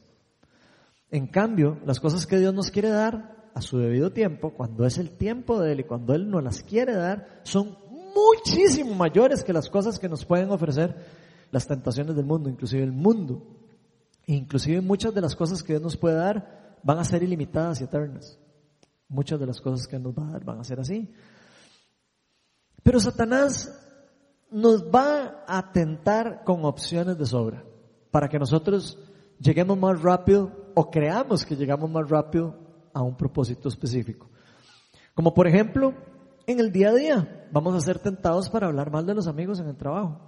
[1.10, 4.98] En cambio, las cosas que Dios nos quiere dar a su debido tiempo, cuando es
[4.98, 7.78] el tiempo de Él y cuando Él nos las quiere dar, son
[8.14, 10.96] muchísimo mayores que las cosas que nos pueden ofrecer
[11.52, 13.46] las tentaciones del mundo, inclusive el mundo.
[14.28, 17.84] Inclusive muchas de las cosas que Dios nos puede dar van a ser ilimitadas y
[17.84, 18.40] eternas.
[19.08, 21.14] Muchas de las cosas que Él nos va a dar van a ser así.
[22.84, 23.78] Pero Satanás
[24.50, 27.64] nos va a tentar con opciones de sobra
[28.12, 28.98] para que nosotros
[29.40, 32.56] lleguemos más rápido o creamos que llegamos más rápido
[32.94, 34.30] a un propósito específico.
[35.14, 35.94] Como por ejemplo,
[36.48, 39.60] en el día a día vamos a ser tentados para hablar mal de los amigos
[39.60, 40.20] en el trabajo.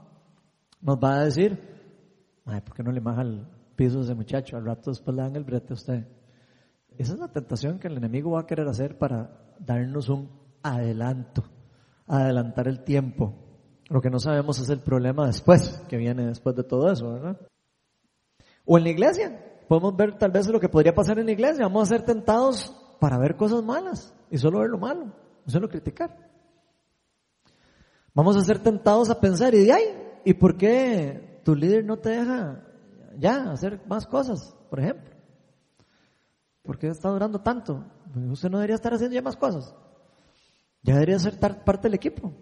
[0.81, 1.59] Nos va a decir,
[2.45, 5.35] ay, ¿por qué no le maja al, pisos de muchacho, al rato después le dan
[5.35, 6.07] el brete a usted.
[6.97, 10.29] Esa es la tentación que el enemigo va a querer hacer para darnos un
[10.61, 11.43] adelanto,
[12.07, 13.33] adelantar el tiempo.
[13.89, 17.39] Lo que no sabemos es el problema después, que viene después de todo eso, ¿verdad?
[18.65, 21.65] O en la iglesia, podemos ver tal vez lo que podría pasar en la iglesia,
[21.65, 25.69] vamos a ser tentados para ver cosas malas y solo ver lo malo, no solo
[25.69, 26.29] criticar.
[28.13, 29.83] Vamos a ser tentados a pensar, y de ahí,
[30.25, 32.63] ¿y por qué tu líder no te deja
[33.17, 35.13] ya, hacer más cosas, por ejemplo.
[36.61, 37.85] ¿Por qué está durando tanto?
[38.11, 39.75] Pues usted no debería estar haciendo ya más cosas.
[40.81, 42.33] Ya debería ser parte del equipo.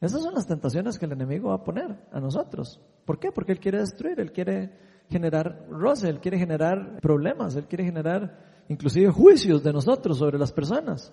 [0.00, 2.80] Esas son las tentaciones que el enemigo va a poner a nosotros.
[3.04, 3.32] ¿Por qué?
[3.32, 4.78] Porque él quiere destruir, él quiere
[5.10, 11.12] generar roce, quiere generar problemas, él quiere generar inclusive juicios de nosotros sobre las personas.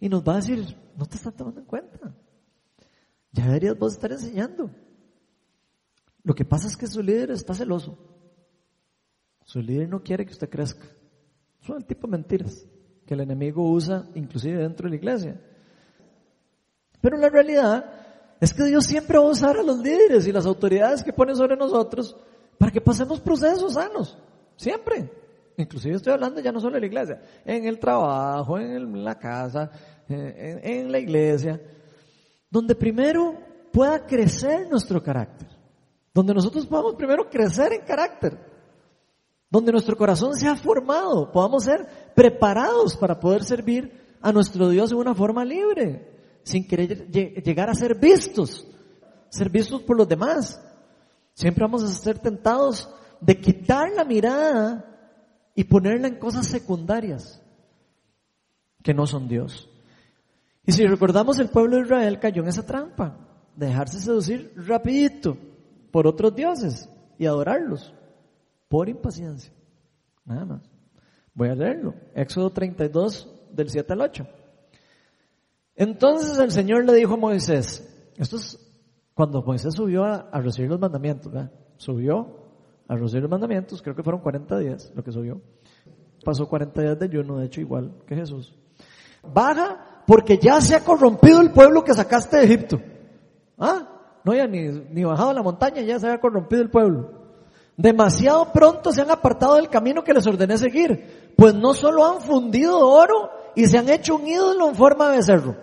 [0.00, 2.14] Y nos va a decir, no te están tomando en cuenta.
[3.32, 4.70] Ya deberías vos estar enseñando.
[6.22, 7.96] Lo que pasa es que su líder está celoso.
[9.44, 10.86] Su líder no quiere que usted crezca.
[11.60, 12.66] Son el tipo de mentiras
[13.06, 15.40] que el enemigo usa inclusive dentro de la iglesia.
[17.00, 17.92] Pero la realidad
[18.40, 21.34] es que Dios siempre va a usar a los líderes y las autoridades que pone
[21.34, 22.16] sobre nosotros
[22.60, 24.18] para que pasemos procesos sanos.
[24.54, 25.10] Siempre.
[25.56, 29.70] Inclusive estoy hablando ya no solo de la iglesia, en el trabajo, en la casa,
[30.06, 31.58] en, en la iglesia,
[32.50, 33.34] donde primero
[33.72, 35.48] pueda crecer nuestro carácter,
[36.12, 38.38] donde nosotros podamos primero crecer en carácter,
[39.48, 44.96] donde nuestro corazón sea formado, podamos ser preparados para poder servir a nuestro Dios de
[44.96, 48.66] una forma libre, sin querer llegar a ser vistos,
[49.30, 50.60] ser vistos por los demás.
[51.40, 52.86] Siempre vamos a ser tentados
[53.18, 54.84] de quitar la mirada
[55.54, 57.40] y ponerla en cosas secundarias
[58.82, 59.66] que no son Dios.
[60.66, 63.16] Y si recordamos, el pueblo de Israel cayó en esa trampa,
[63.56, 65.38] de dejarse seducir rapidito
[65.90, 67.94] por otros dioses y adorarlos
[68.68, 69.50] por impaciencia.
[70.26, 70.62] Nada más.
[71.32, 71.94] Voy a leerlo.
[72.14, 74.26] Éxodo 32 del 7 al 8.
[75.74, 78.69] Entonces el Señor le dijo a Moisés, esto es
[79.20, 81.50] cuando Moisés subió a, recibir los mandamientos, ¿verdad?
[81.76, 82.26] Subió
[82.88, 85.42] a recibir los mandamientos, creo que fueron 40 días lo que subió.
[86.24, 88.56] Pasó 40 días de ayuno, de hecho igual que Jesús.
[89.22, 92.80] Baja porque ya se ha corrompido el pueblo que sacaste de Egipto.
[93.58, 94.20] ¿Ah?
[94.24, 97.10] No ya ni, ni bajado la montaña, ya se había corrompido el pueblo.
[97.76, 102.22] Demasiado pronto se han apartado del camino que les ordené seguir, pues no solo han
[102.22, 105.56] fundido oro y se han hecho un ídolo en forma de becerro,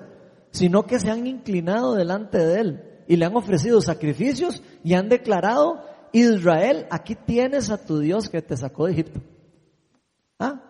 [0.52, 5.10] sino que se han inclinado delante de él y le han ofrecido sacrificios y han
[5.10, 9.22] declarado, Israel, aquí tienes a tu Dios que te sacó de Egipto.
[10.40, 10.62] Ah,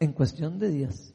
[0.00, 1.14] en cuestión de días.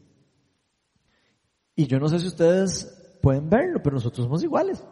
[1.75, 4.83] Y yo no sé si ustedes pueden verlo, pero nosotros somos iguales.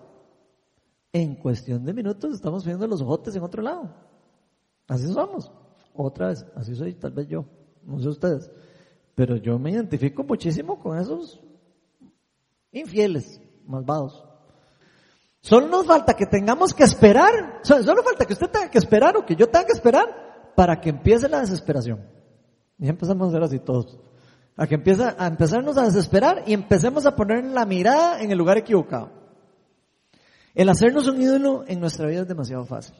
[1.13, 3.93] En cuestión de minutos estamos viendo los ojotes en otro lado.
[4.88, 5.51] Así somos.
[5.93, 7.45] Otra vez, así soy tal vez yo,
[7.83, 8.51] no sé ustedes.
[9.15, 11.41] Pero yo me identifico muchísimo con esos
[12.71, 14.26] infieles, malvados.
[15.41, 19.25] Solo nos falta que tengamos que esperar, solo falta que usted tenga que esperar o
[19.25, 22.03] que yo tenga que esperar para que empiece la desesperación.
[22.79, 23.99] Y empezamos a hacer así todos.
[24.55, 28.38] A que empiece a empezarnos a desesperar y empecemos a poner la mirada en el
[28.38, 29.11] lugar equivocado.
[30.55, 32.95] El hacernos un ídolo en nuestra vida es demasiado fácil.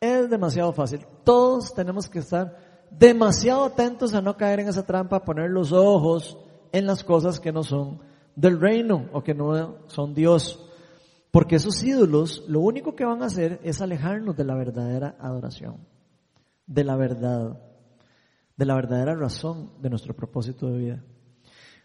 [0.00, 1.04] Es demasiado fácil.
[1.24, 2.56] Todos tenemos que estar
[2.90, 6.38] demasiado atentos a no caer en esa trampa, poner los ojos
[6.70, 8.00] en las cosas que no son
[8.36, 10.71] del reino o que no son Dios.
[11.32, 15.78] Porque esos ídolos lo único que van a hacer es alejarnos de la verdadera adoración,
[16.66, 17.58] de la verdad,
[18.54, 21.04] de la verdadera razón de nuestro propósito de vida.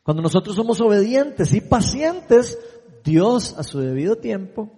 [0.04, 2.60] Cuando nosotros somos obedientes y pacientes,
[3.06, 4.70] Dios a su debido tiempo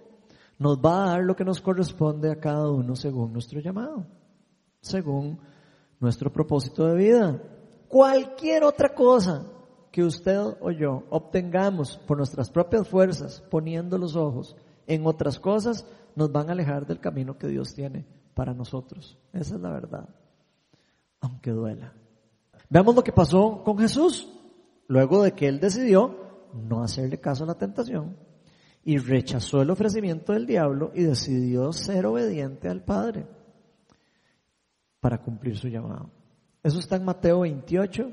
[0.56, 4.06] nos va a dar lo que nos corresponde a cada uno según nuestro llamado,
[4.80, 5.40] según
[5.98, 7.42] nuestro propósito de vida.
[7.88, 9.44] Cualquier otra cosa
[9.90, 15.86] que usted o yo obtengamos por nuestras propias fuerzas, poniendo los ojos en otras cosas,
[16.14, 19.18] nos van a alejar del camino que Dios tiene para nosotros.
[19.32, 20.08] Esa es la verdad,
[21.20, 21.92] aunque duela.
[22.68, 24.32] Veamos lo que pasó con Jesús,
[24.86, 26.16] luego de que él decidió
[26.54, 28.16] no hacerle caso a la tentación
[28.84, 33.26] y rechazó el ofrecimiento del diablo y decidió ser obediente al Padre
[35.00, 36.10] para cumplir su llamado.
[36.62, 38.12] Eso está en Mateo 28,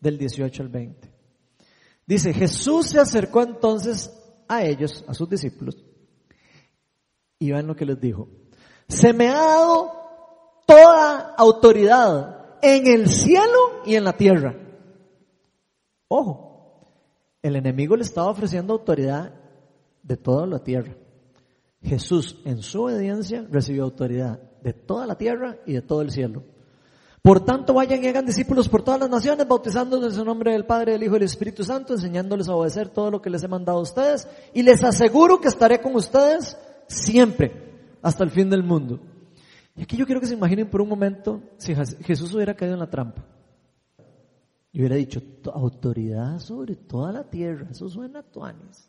[0.00, 1.10] del 18 al 20.
[2.06, 4.12] Dice, Jesús se acercó entonces
[4.48, 5.84] a ellos, a sus discípulos,
[7.38, 8.28] y vean lo que les dijo.
[8.88, 9.92] Se me ha dado
[10.66, 14.54] toda autoridad en el cielo y en la tierra.
[16.08, 16.46] Ojo,
[17.42, 19.32] el enemigo le estaba ofreciendo autoridad
[20.02, 20.96] de toda la tierra.
[21.82, 26.44] Jesús en su obediencia recibió autoridad de toda la tierra y de todo el cielo.
[27.26, 30.64] Por tanto, vayan y hagan discípulos por todas las naciones, bautizándoles en el nombre del
[30.64, 33.48] Padre, del Hijo y del Espíritu Santo, enseñándoles a obedecer todo lo que les he
[33.48, 36.56] mandado a ustedes, y les aseguro que estaré con ustedes
[36.86, 39.00] siempre, hasta el fin del mundo.
[39.74, 42.80] Y aquí yo quiero que se imaginen por un momento si Jesús hubiera caído en
[42.80, 43.24] la trampa.
[44.70, 45.20] Y hubiera dicho,
[45.52, 48.88] autoridad sobre toda la tierra, eso suena a tuanes.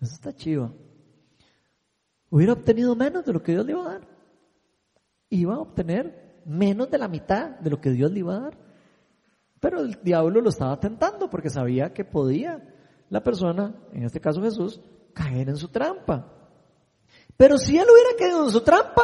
[0.00, 0.72] Eso está chivo.
[2.30, 4.08] Hubiera obtenido menos de lo que Dios le iba a dar.
[5.28, 8.58] Iba a obtener menos de la mitad de lo que Dios le iba a dar.
[9.60, 12.60] Pero el diablo lo estaba tentando porque sabía que podía
[13.10, 14.80] la persona, en este caso Jesús,
[15.14, 16.26] caer en su trampa.
[17.36, 19.02] Pero si él hubiera caído en su trampa,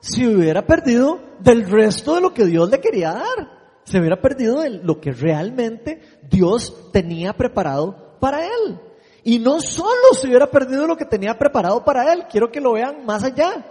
[0.00, 3.60] se hubiera perdido del resto de lo que Dios le quería dar.
[3.84, 6.00] Se hubiera perdido de lo que realmente
[6.30, 8.80] Dios tenía preparado para él.
[9.22, 12.72] Y no solo se hubiera perdido lo que tenía preparado para él, quiero que lo
[12.72, 13.66] vean más allá.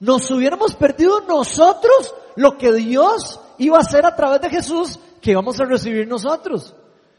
[0.00, 5.32] Nos hubiéramos perdido nosotros lo que Dios iba a hacer a través de Jesús que
[5.32, 6.74] íbamos a recibir nosotros.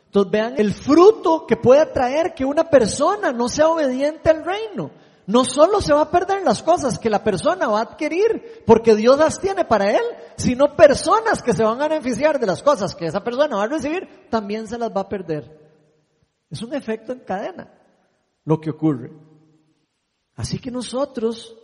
[0.06, 4.92] Entonces vean el fruto que puede traer que una persona no sea obediente al reino.
[5.28, 8.96] no solo se va a perder las cosas que la persona va a adquirir porque
[8.96, 10.02] Dios las tiene para él,
[10.38, 13.68] sino personas que se van a beneficiar de las cosas que esa persona va a
[13.68, 15.56] recibir, también se las va a perder.
[16.50, 17.72] Es un efecto en cadena
[18.44, 19.12] lo que ocurre.
[20.36, 21.56] Así que nosotros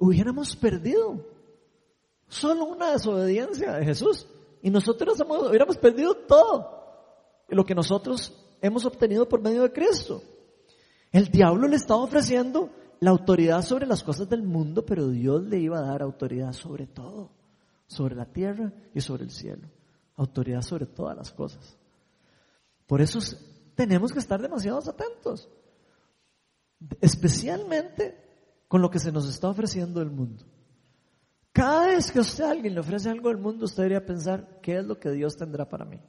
[0.00, 1.24] hubiéramos perdido
[2.26, 4.26] solo una desobediencia de Jesús
[4.62, 6.80] y nosotros hubiéramos perdido todo
[7.48, 10.22] lo que nosotros hemos obtenido por medio de Cristo.
[11.12, 12.70] El diablo le estaba ofreciendo
[13.00, 16.86] la autoridad sobre las cosas del mundo, pero Dios le iba a dar autoridad sobre
[16.86, 17.30] todo,
[17.86, 19.68] sobre la tierra y sobre el cielo.
[20.16, 21.76] Autoridad sobre todas las cosas.
[22.86, 23.18] Por eso
[23.74, 25.48] tenemos que estar demasiado atentos,
[27.00, 28.29] especialmente
[28.70, 30.44] con lo que se nos está ofreciendo el mundo.
[31.50, 34.86] Cada vez que usted alguien le ofrece algo del mundo, usted debería pensar, ¿qué es
[34.86, 36.00] lo que Dios tendrá para mí?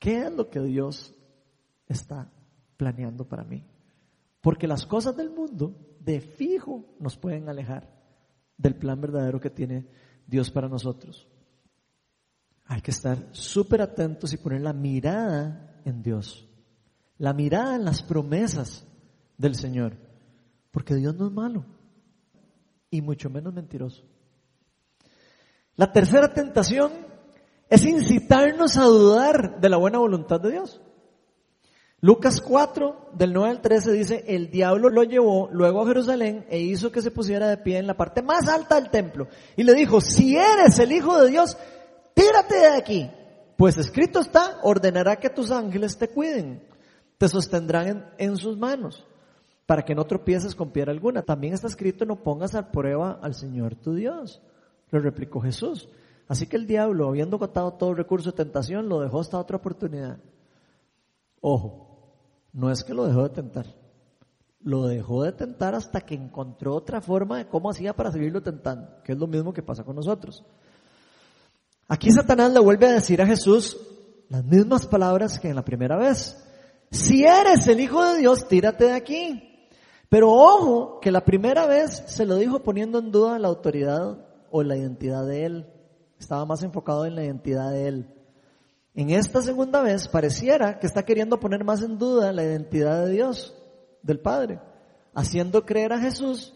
[0.00, 1.14] ¿Qué es lo que Dios
[1.86, 2.28] está
[2.76, 3.64] planeando para mí?
[4.40, 7.88] Porque las cosas del mundo de fijo nos pueden alejar
[8.58, 9.86] del plan verdadero que tiene
[10.26, 11.28] Dios para nosotros.
[12.64, 16.48] Hay que estar súper atentos y poner la mirada en Dios,
[17.16, 18.84] la mirada en las promesas
[19.38, 20.10] del Señor,
[20.72, 21.64] porque Dios no es malo
[22.90, 24.02] y mucho menos mentiroso.
[25.76, 26.92] La tercera tentación
[27.70, 30.80] es incitarnos a dudar de la buena voluntad de Dios.
[32.00, 36.58] Lucas 4, del 9 al 13 dice, el diablo lo llevó luego a Jerusalén e
[36.58, 39.28] hizo que se pusiera de pie en la parte más alta del templo.
[39.56, 41.56] Y le dijo, si eres el Hijo de Dios,
[42.12, 43.10] tírate de aquí.
[43.56, 46.66] Pues escrito está, ordenará que tus ángeles te cuiden,
[47.18, 49.06] te sostendrán en, en sus manos,
[49.72, 51.22] para que no tropieces con piedra alguna.
[51.22, 54.42] También está escrito, no pongas a prueba al Señor tu Dios.
[54.90, 55.88] Le replicó Jesús.
[56.28, 60.18] Así que el diablo, habiendo agotado todo recurso de tentación, lo dejó hasta otra oportunidad.
[61.40, 62.12] Ojo,
[62.52, 63.64] no es que lo dejó de tentar.
[64.60, 69.02] Lo dejó de tentar hasta que encontró otra forma de cómo hacía para seguirlo tentando,
[69.02, 70.44] que es lo mismo que pasa con nosotros.
[71.88, 73.78] Aquí Satanás le vuelve a decir a Jesús
[74.28, 76.36] las mismas palabras que en la primera vez.
[76.90, 79.48] Si eres el Hijo de Dios, tírate de aquí.
[80.12, 84.18] Pero ojo, que la primera vez se lo dijo poniendo en duda la autoridad
[84.50, 85.66] o la identidad de él.
[86.18, 88.14] Estaba más enfocado en la identidad de él.
[88.92, 93.12] En esta segunda vez pareciera que está queriendo poner más en duda la identidad de
[93.12, 93.56] Dios,
[94.02, 94.60] del Padre,
[95.14, 96.54] haciendo creer a Jesús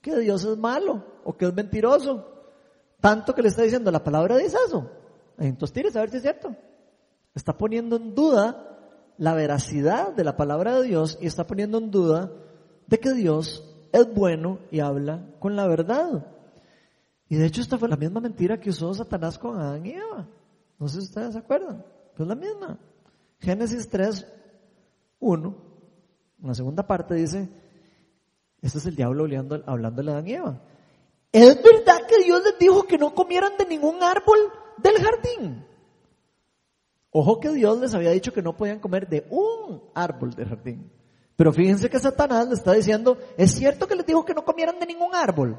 [0.00, 2.26] que Dios es malo o que es mentiroso.
[3.02, 4.88] Tanto que le está diciendo, la palabra dice eso.
[5.36, 6.56] Entonces tienes a ver si es cierto.
[7.34, 8.78] Está poniendo en duda
[9.18, 12.30] la veracidad de la palabra de Dios y está poniendo en duda
[12.86, 16.26] de que Dios es bueno y habla con la verdad.
[17.28, 20.28] Y de hecho esta fue la misma mentira que usó Satanás con Adán y Eva.
[20.78, 22.78] No sé si ustedes se acuerdan, pero es la misma.
[23.40, 24.26] Génesis 3,
[25.20, 25.56] 1,
[26.42, 27.48] en la segunda parte dice,
[28.60, 30.60] este es el diablo hablando, hablando de Adán y Eva.
[31.32, 34.38] Es verdad que Dios les dijo que no comieran de ningún árbol
[34.78, 35.66] del jardín.
[37.10, 40.90] Ojo que Dios les había dicho que no podían comer de un árbol del jardín.
[41.36, 44.78] Pero fíjense que Satanás le está diciendo, es cierto que les dijo que no comieran
[44.78, 45.58] de ningún árbol.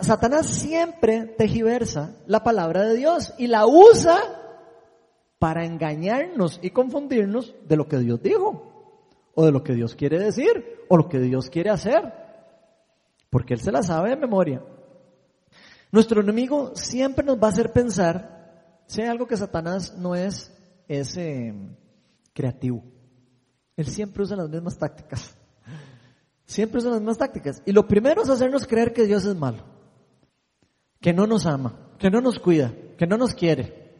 [0.00, 4.18] Satanás siempre tejiversa la palabra de Dios y la usa
[5.38, 8.90] para engañarnos y confundirnos de lo que Dios dijo,
[9.34, 12.12] o de lo que Dios quiere decir, o lo que Dios quiere hacer,
[13.30, 14.62] porque Él se la sabe de memoria.
[15.92, 20.52] Nuestro enemigo siempre nos va a hacer pensar, si hay algo que Satanás no es,
[20.88, 21.54] es eh,
[22.32, 22.82] creativo.
[23.80, 25.34] Él siempre usa las mismas tácticas.
[26.44, 27.62] Siempre usa las mismas tácticas.
[27.64, 29.64] Y lo primero es hacernos creer que Dios es malo
[31.00, 33.94] que no nos ama, que no nos cuida, que no nos quiere,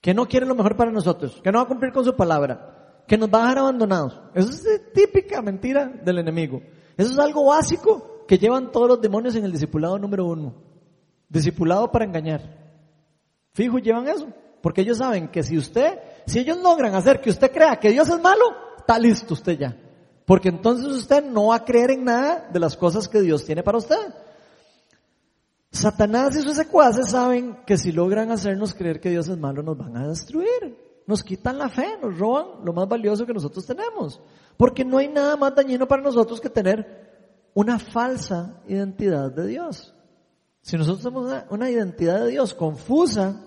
[0.00, 3.02] que no quiere lo mejor para nosotros, que no va a cumplir con su palabra,
[3.06, 4.20] que nos va a dejar abandonados.
[4.34, 6.60] Eso es típica mentira del enemigo.
[6.96, 10.54] Eso es algo básico que llevan todos los demonios en el discipulado número uno.
[11.28, 12.40] Discipulado para engañar.
[13.52, 14.28] Fijo, llevan eso.
[14.60, 18.08] Porque ellos saben que si usted, si ellos logran hacer que usted crea que Dios
[18.08, 18.44] es malo,
[18.84, 19.76] está listo usted ya.
[20.26, 23.62] Porque entonces usted no va a creer en nada de las cosas que Dios tiene
[23.62, 24.14] para usted.
[25.70, 29.76] Satanás y sus secuaces saben que si logran hacernos creer que Dios es malo, nos
[29.76, 31.02] van a destruir.
[31.06, 34.20] Nos quitan la fe, nos roban lo más valioso que nosotros tenemos.
[34.56, 39.94] Porque no hay nada más dañino para nosotros que tener una falsa identidad de Dios.
[40.62, 43.46] Si nosotros tenemos una, una identidad de Dios confusa,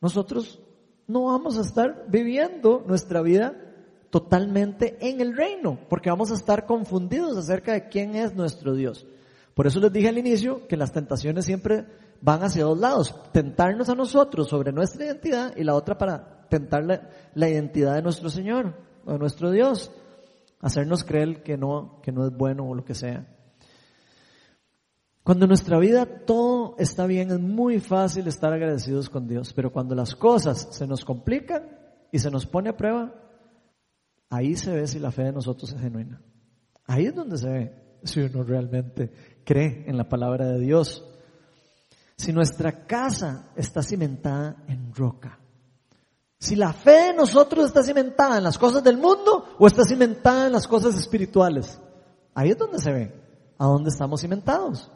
[0.00, 0.60] nosotros
[1.06, 3.63] no vamos a estar viviendo nuestra vida
[4.14, 9.08] totalmente en el reino, porque vamos a estar confundidos acerca de quién es nuestro Dios.
[9.54, 11.84] Por eso les dije al inicio que las tentaciones siempre
[12.20, 13.12] van hacia dos lados.
[13.32, 18.30] Tentarnos a nosotros sobre nuestra identidad y la otra para tentar la, identidad de nuestro
[18.30, 19.90] Señor o de nuestro Dios.
[20.60, 23.26] hacernos creer que no, que no es bueno o lo que sea.
[25.24, 29.72] Cuando en nuestra vida todo está bien, es muy fácil estar agradecidos con Dios, pero
[29.72, 31.64] cuando las cosas se nos complican
[32.12, 33.23] y se nos pone a prueba,
[34.30, 36.20] ahí se ve si la fe de nosotros es genuina.
[36.86, 41.04] Ahí es donde se ve si uno realmente cree en la palabra de Dios.
[42.16, 45.38] Si nuestra casa está cimentada en roca.
[46.38, 50.46] Si la fe de nosotros está cimentada en las cosas del mundo o está cimentada
[50.46, 51.80] en las cosas espirituales.
[52.34, 53.14] Ahí es donde se ve
[53.58, 54.90] a dónde estamos cimentados.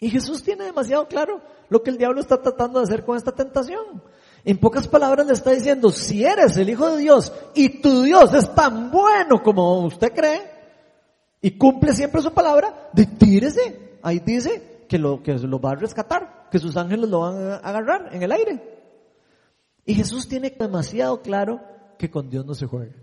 [0.00, 3.32] Y Jesús tiene demasiado claro lo que el diablo está tratando de hacer con esta
[3.32, 4.02] tentación.
[4.48, 8.32] En pocas palabras le está diciendo, si eres el Hijo de Dios y tu Dios
[8.32, 10.40] es tan bueno como usted cree
[11.42, 13.98] y cumple siempre su palabra, detírese.
[14.02, 17.56] Ahí dice que lo, que lo va a rescatar, que sus ángeles lo van a
[17.56, 18.62] agarrar en el aire.
[19.84, 21.60] Y Jesús tiene demasiado claro
[21.98, 22.94] que con Dios no se juega.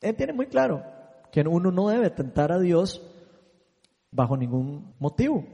[0.00, 0.82] Él tiene muy claro
[1.30, 3.08] que uno no debe tentar a Dios
[4.10, 5.46] bajo ningún motivo.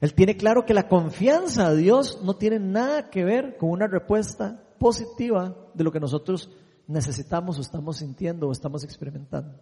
[0.00, 3.86] Él tiene claro que la confianza a Dios no tiene nada que ver con una
[3.86, 6.50] respuesta positiva de lo que nosotros
[6.86, 9.58] necesitamos o estamos sintiendo o estamos experimentando.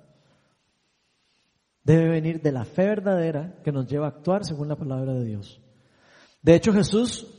[1.82, 5.24] Debe venir de la fe verdadera que nos lleva a actuar según la palabra de
[5.24, 5.60] Dios.
[6.42, 7.34] De hecho, Jesús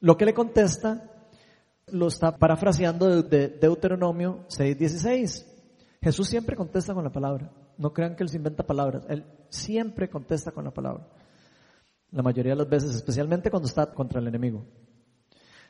[0.00, 1.04] lo que le contesta
[1.88, 5.46] lo está parafraseando de Deuteronomio 6:16.
[6.02, 7.52] Jesús siempre contesta con la palabra.
[7.76, 9.04] No crean que él se inventa palabras.
[9.08, 11.06] Él siempre contesta con la palabra.
[12.12, 14.64] La mayoría de las veces, especialmente cuando está contra el enemigo.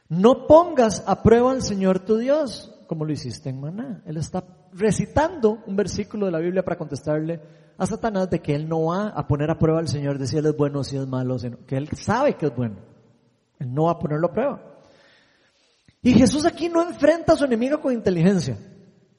[0.09, 4.03] No pongas a prueba al Señor tu Dios, como lo hiciste en Maná.
[4.07, 7.41] Él está recitando un versículo de la Biblia para contestarle
[7.79, 10.37] a Satanás de que él no va a poner a prueba al Señor de si
[10.37, 12.77] él es bueno o si es malo, sino que él sabe que es bueno.
[13.59, 14.63] Él no va a ponerlo a prueba.
[16.03, 18.59] Y Jesús aquí no enfrenta a su enemigo con inteligencia.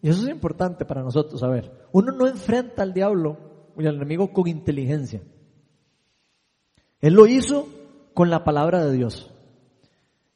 [0.01, 1.71] Y eso es importante para nosotros saber.
[1.91, 3.37] Uno no enfrenta al diablo
[3.77, 5.21] y al enemigo con inteligencia.
[7.01, 7.67] Él lo hizo
[8.13, 9.31] con la palabra de Dios.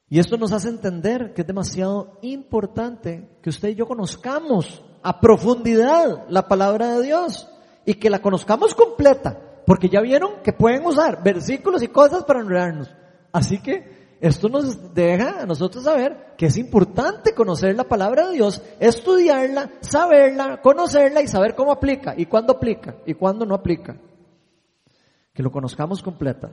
[0.09, 5.19] Y esto nos hace entender que es demasiado importante que usted y yo conozcamos a
[5.19, 7.47] profundidad la palabra de Dios
[7.85, 12.41] y que la conozcamos completa, porque ya vieron que pueden usar versículos y cosas para
[12.41, 12.89] enredarnos.
[13.31, 18.35] Así que esto nos deja a nosotros saber que es importante conocer la palabra de
[18.35, 23.97] Dios, estudiarla, saberla, conocerla y saber cómo aplica y cuándo aplica y cuándo no aplica.
[25.35, 26.51] Que lo conozcamos completa.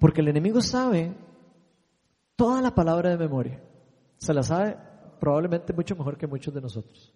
[0.00, 1.14] Porque el enemigo sabe
[2.34, 3.62] toda la palabra de memoria.
[4.16, 4.76] Se la sabe
[5.20, 7.14] probablemente mucho mejor que muchos de nosotros.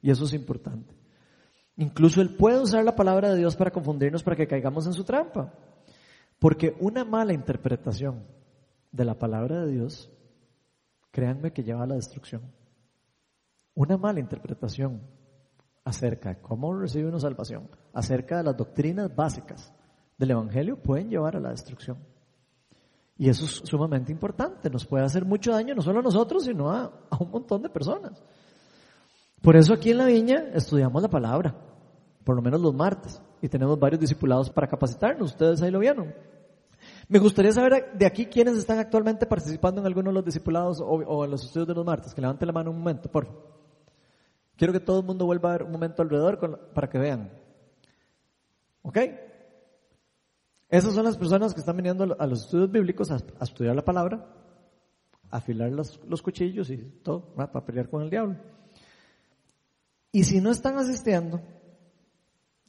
[0.00, 0.94] Y eso es importante.
[1.76, 5.02] Incluso él puede usar la palabra de Dios para confundirnos, para que caigamos en su
[5.02, 5.52] trampa.
[6.38, 8.24] Porque una mala interpretación
[8.92, 10.12] de la palabra de Dios,
[11.10, 12.42] créanme que lleva a la destrucción.
[13.74, 15.00] Una mala interpretación
[15.82, 19.72] acerca de cómo recibe una salvación, acerca de las doctrinas básicas
[20.18, 21.98] del Evangelio, pueden llevar a la destrucción.
[23.16, 26.70] Y eso es sumamente importante, nos puede hacer mucho daño no solo a nosotros, sino
[26.70, 26.90] a,
[27.20, 28.22] un montón de personas.
[29.40, 31.54] Por eso aquí en la viña estudiamos la palabra,
[32.24, 36.14] por lo menos los martes, y tenemos varios discipulados para capacitarnos, ustedes ahí lo vieron.
[37.08, 41.24] Me gustaría saber de aquí quiénes están actualmente participando en alguno de los discipulados o,
[41.24, 42.14] en los estudios de los martes.
[42.14, 43.54] Que levanten la mano un momento, por favor.
[44.56, 47.30] Quiero que todo el mundo vuelva a ver un momento alrededor para que vean.
[48.82, 48.98] ¿Ok?
[50.68, 54.26] Esas son las personas que están viniendo a los estudios bíblicos a, estudiar la palabra,
[55.30, 58.36] a afilar los, los cuchillos y todo, para pelear con el diablo.
[60.10, 61.40] Y si no están asistiendo,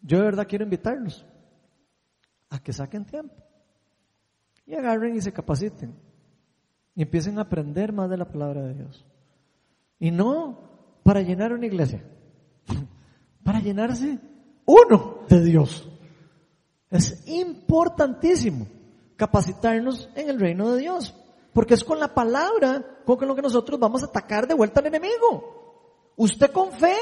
[0.01, 1.25] yo de verdad quiero invitarlos
[2.49, 3.35] a que saquen tiempo
[4.65, 5.95] y agarren y se capaciten.
[6.95, 9.05] Y empiecen a aprender más de la palabra de Dios.
[9.99, 12.03] Y no para llenar una iglesia,
[13.43, 14.19] para llenarse
[14.65, 15.89] uno de Dios.
[16.89, 18.67] Es importantísimo
[19.15, 21.15] capacitarnos en el reino de Dios,
[21.53, 24.87] porque es con la palabra con lo que nosotros vamos a atacar de vuelta al
[24.87, 26.13] enemigo.
[26.15, 26.95] Usted con fe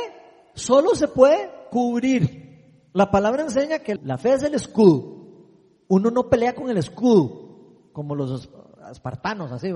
[0.53, 2.89] solo se puede cubrir.
[2.93, 5.13] La palabra enseña que la fe es el escudo.
[5.88, 8.49] Uno no pelea con el escudo, como los
[8.91, 9.71] espartanos, así,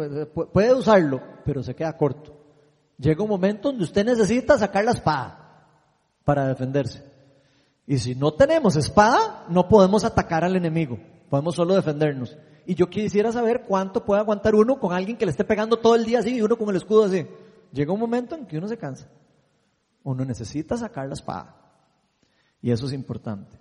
[0.52, 2.36] puede usarlo, pero se queda corto.
[2.98, 5.68] Llega un momento donde usted necesita sacar la espada
[6.24, 7.07] para defenderse.
[7.88, 12.38] Y si no tenemos espada, no podemos atacar al enemigo, podemos solo defendernos.
[12.66, 15.96] Y yo quisiera saber cuánto puede aguantar uno con alguien que le esté pegando todo
[15.96, 17.26] el día así y uno con el escudo así.
[17.72, 19.10] Llega un momento en que uno se cansa.
[20.04, 21.56] Uno necesita sacar la espada.
[22.62, 23.58] Y eso es importante.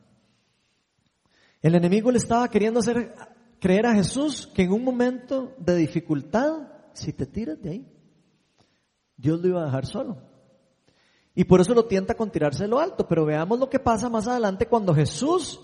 [1.62, 3.14] El enemigo le estaba queriendo hacer
[3.60, 7.92] creer a Jesús que en un momento de dificultad, si te tiras de ahí,
[9.16, 10.18] Dios lo iba a dejar solo.
[11.36, 13.06] Y por eso lo tienta con tirarse lo alto.
[13.06, 15.60] Pero veamos lo que pasa más adelante cuando Jesús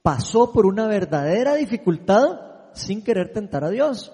[0.00, 2.40] pasó por una verdadera dificultad
[2.72, 4.10] sin querer tentar a Dios.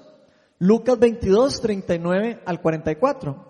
[0.59, 3.49] Lucas 22, 39 al 44.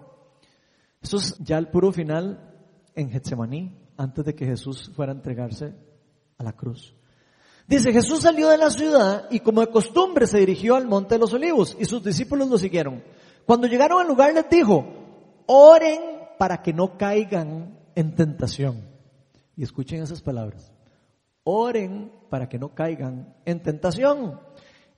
[1.03, 2.55] Eso es ya el puro final
[2.95, 5.73] en Getsemaní, antes de que Jesús fuera a entregarse
[6.37, 6.95] a la cruz.
[7.67, 11.21] Dice, Jesús salió de la ciudad y como de costumbre se dirigió al monte de
[11.21, 13.03] los olivos y sus discípulos lo siguieron.
[13.47, 14.85] Cuando llegaron al lugar les dijo,
[15.47, 18.83] oren para que no caigan en tentación.
[19.57, 20.73] Y escuchen esas palabras.
[21.43, 24.41] Oren para que no caigan en tentación.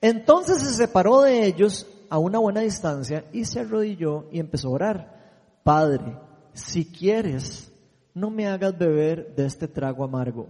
[0.00, 4.72] Entonces se separó de ellos a una buena distancia y se arrodilló y empezó a
[4.72, 5.60] orar.
[5.62, 6.18] Padre,
[6.52, 7.72] si quieres,
[8.14, 10.48] no me hagas beber de este trago amargo,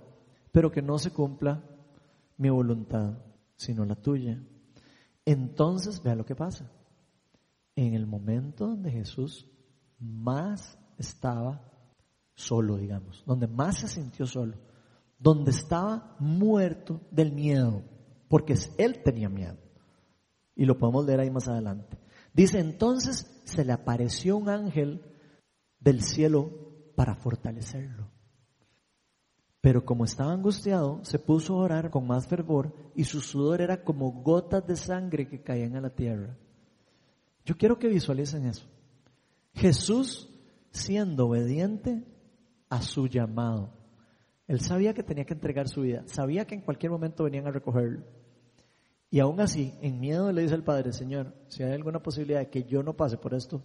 [0.52, 1.62] pero que no se cumpla
[2.36, 3.12] mi voluntad,
[3.56, 4.42] sino la tuya.
[5.24, 6.70] Entonces, vea lo que pasa.
[7.76, 9.46] En el momento donde Jesús
[9.98, 11.60] más estaba
[12.34, 14.56] solo, digamos, donde más se sintió solo,
[15.18, 17.82] donde estaba muerto del miedo,
[18.28, 19.56] porque él tenía miedo.
[20.54, 21.98] Y lo podemos leer ahí más adelante.
[22.32, 25.02] Dice, entonces se le apareció un ángel
[25.78, 26.50] del cielo
[26.94, 28.08] para fortalecerlo.
[29.60, 33.84] Pero como estaba angustiado, se puso a orar con más fervor y su sudor era
[33.84, 36.36] como gotas de sangre que caían a la tierra.
[37.44, 38.66] Yo quiero que visualicen eso.
[39.52, 40.29] Jesús
[40.70, 42.04] siendo obediente
[42.68, 43.72] a su llamado.
[44.46, 47.52] Él sabía que tenía que entregar su vida, sabía que en cualquier momento venían a
[47.52, 48.04] recogerlo.
[49.10, 52.50] Y aún así, en miedo le dice al Padre, Señor, si hay alguna posibilidad de
[52.50, 53.62] que yo no pase por esto,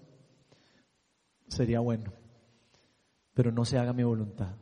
[1.48, 2.12] sería bueno.
[3.34, 4.56] Pero no se haga mi voluntad,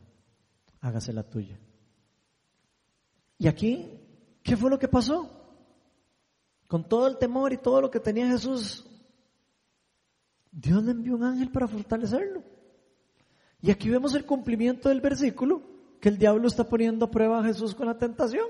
[0.80, 1.58] hágase la tuya.
[3.38, 3.90] Y aquí,
[4.42, 5.30] ¿qué fue lo que pasó?
[6.66, 8.84] Con todo el temor y todo lo que tenía Jesús,
[10.54, 12.42] Dios le envió un ángel para fortalecerlo.
[13.60, 15.62] Y aquí vemos el cumplimiento del versículo,
[16.00, 18.46] que el diablo está poniendo a prueba a Jesús con la tentación.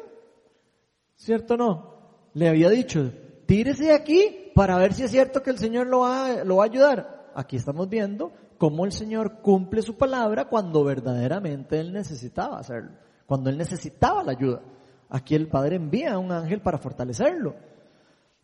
[1.15, 1.95] ¿Cierto o no?
[2.35, 3.11] Le había dicho,
[3.47, 7.31] tírese de aquí para ver si es cierto que el Señor lo va, a ayudar.
[7.35, 12.91] Aquí estamos viendo cómo el Señor cumple su palabra cuando verdaderamente Él necesitaba hacerlo,
[13.27, 14.63] cuando Él necesitaba la ayuda.
[15.09, 17.55] Aquí el Padre envía a un ángel para fortalecerlo.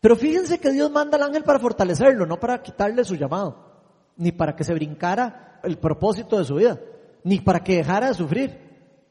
[0.01, 3.57] Pero fíjense que Dios manda al ángel para fortalecerlo, no para quitarle su llamado,
[4.17, 6.81] ni para que se brincara el propósito de su vida,
[7.23, 8.59] ni para que dejara de sufrir.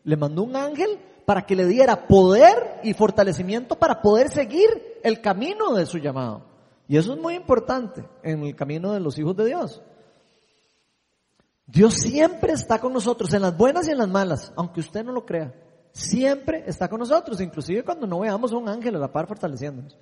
[0.03, 5.21] Le mandó un ángel para que le diera poder y fortalecimiento para poder seguir el
[5.21, 6.43] camino de su llamado.
[6.87, 9.83] Y eso es muy importante en el camino de los hijos de Dios.
[11.67, 15.11] Dios siempre está con nosotros, en las buenas y en las malas, aunque usted no
[15.11, 15.53] lo crea.
[15.91, 19.95] Siempre está con nosotros, inclusive cuando no veamos a un ángel a la par fortaleciéndonos.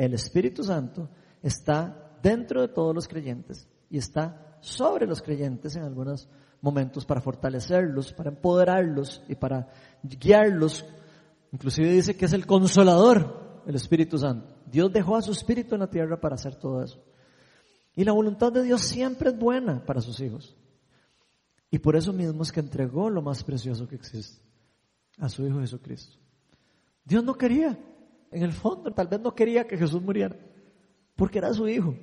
[0.00, 1.10] El Espíritu Santo
[1.42, 6.26] está dentro de todos los creyentes y está sobre los creyentes en algunos
[6.62, 9.68] momentos para fortalecerlos, para empoderarlos y para
[10.02, 10.86] guiarlos.
[11.52, 14.56] Inclusive dice que es el consolador, el Espíritu Santo.
[14.64, 17.04] Dios dejó a su Espíritu en la tierra para hacer todo eso.
[17.94, 20.56] Y la voluntad de Dios siempre es buena para sus hijos.
[21.70, 24.42] Y por eso mismo es que entregó lo más precioso que existe,
[25.18, 26.16] a su Hijo Jesucristo.
[27.04, 27.78] Dios no quería,
[28.30, 30.36] en el fondo, tal vez no quería que Jesús muriera,
[31.16, 31.94] porque era su Hijo,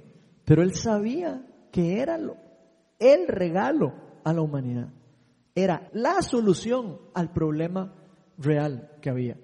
[0.46, 2.38] pero Él sabía que era lo,
[3.00, 4.90] el regalo a la humanidad.
[5.56, 7.96] Era la solución al problema
[8.38, 9.38] real que había.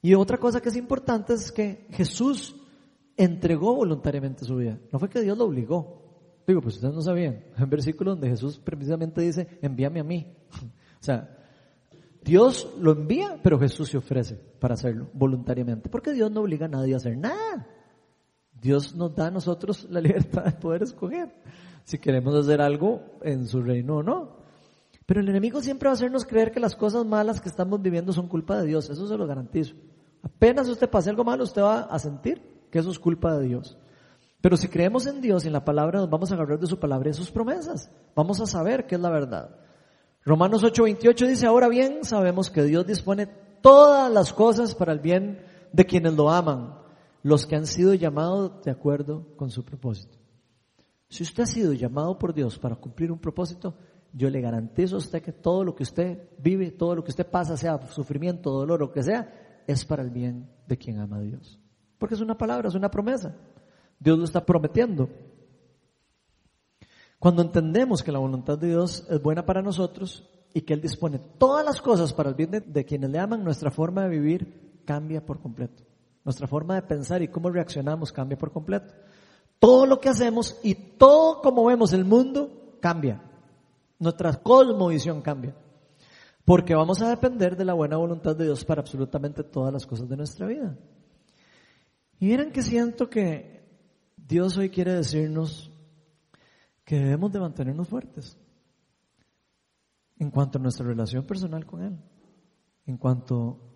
[0.00, 2.56] Y otra cosa que es importante es que Jesús
[3.16, 4.78] entregó voluntariamente su vida.
[4.92, 6.42] No fue que Dios lo obligó.
[6.46, 7.44] Digo, pues ustedes no sabían.
[7.58, 10.36] En versículo donde Jesús precisamente dice, envíame a mí.
[10.98, 11.35] O sea,
[12.26, 15.88] Dios lo envía, pero Jesús se ofrece para hacerlo voluntariamente.
[15.88, 17.68] Porque Dios no obliga a nadie a hacer nada.
[18.52, 21.32] Dios nos da a nosotros la libertad de poder escoger
[21.84, 24.38] si queremos hacer algo en su reino o no.
[25.06, 28.12] Pero el enemigo siempre va a hacernos creer que las cosas malas que estamos viviendo
[28.12, 28.90] son culpa de Dios.
[28.90, 29.76] Eso se lo garantizo.
[30.20, 33.78] Apenas usted pase algo malo, usted va a sentir que eso es culpa de Dios.
[34.40, 36.80] Pero si creemos en Dios y en la palabra, nos vamos a agarrar de su
[36.80, 37.88] palabra y de sus promesas.
[38.16, 39.60] Vamos a saber qué es la verdad.
[40.26, 43.28] Romanos 8:28 dice, ahora bien, sabemos que Dios dispone
[43.62, 45.38] todas las cosas para el bien
[45.72, 46.74] de quienes lo aman,
[47.22, 50.18] los que han sido llamados de acuerdo con su propósito.
[51.08, 53.76] Si usted ha sido llamado por Dios para cumplir un propósito,
[54.12, 57.30] yo le garantizo a usted que todo lo que usted vive, todo lo que usted
[57.30, 61.20] pasa, sea sufrimiento, dolor o que sea, es para el bien de quien ama a
[61.20, 61.60] Dios.
[61.98, 63.36] Porque es una palabra, es una promesa.
[64.00, 65.08] Dios lo está prometiendo.
[67.26, 70.22] Cuando entendemos que la voluntad de Dios es buena para nosotros
[70.54, 73.72] y que Él dispone todas las cosas para el bien de, quienes le aman, nuestra
[73.72, 75.82] forma de vivir cambia por completo.
[76.24, 78.94] Nuestra forma de pensar y cómo reaccionamos cambia por completo.
[79.58, 83.20] Todo lo que hacemos y todo como vemos el mundo cambia.
[83.98, 85.56] Nuestra cosmovisión cambia.
[86.44, 90.08] Porque vamos a depender de la buena voluntad de Dios para absolutamente todas las cosas
[90.08, 90.78] de nuestra vida.
[92.20, 93.66] Y miren que siento que
[94.16, 95.72] Dios hoy quiere decirnos
[96.86, 98.38] que debemos de mantenernos fuertes
[100.18, 101.98] en cuanto a nuestra relación personal con Él,
[102.86, 103.74] en cuanto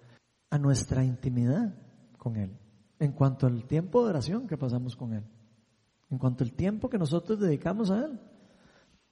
[0.48, 1.74] a nuestra intimidad
[2.16, 2.56] con Él,
[3.00, 5.24] en cuanto al tiempo de oración que pasamos con Él,
[6.08, 8.20] en cuanto al tiempo que nosotros dedicamos a Él.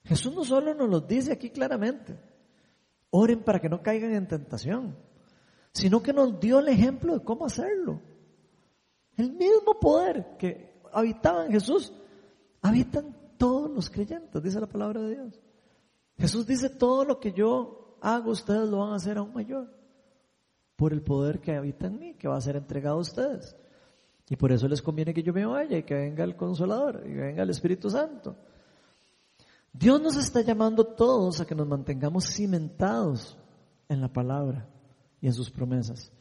[0.04, 2.16] Jesús no solo nos lo dice aquí claramente,
[3.10, 4.96] oren para que no caigan en tentación,
[5.72, 8.00] sino que nos dio el ejemplo de cómo hacerlo.
[9.16, 11.92] El mismo poder que habitaba en Jesús,
[12.62, 15.40] habitan todos los creyentes, dice la palabra de Dios.
[16.18, 19.72] Jesús dice, todo lo que yo hago, ustedes lo van a hacer aún mayor,
[20.76, 23.56] por el poder que habita en mí, que va a ser entregado a ustedes.
[24.28, 27.14] Y por eso les conviene que yo me vaya y que venga el Consolador y
[27.14, 28.36] que venga el Espíritu Santo.
[29.72, 33.38] Dios nos está llamando todos a que nos mantengamos cimentados
[33.88, 34.68] en la palabra
[35.20, 36.12] y en sus promesas.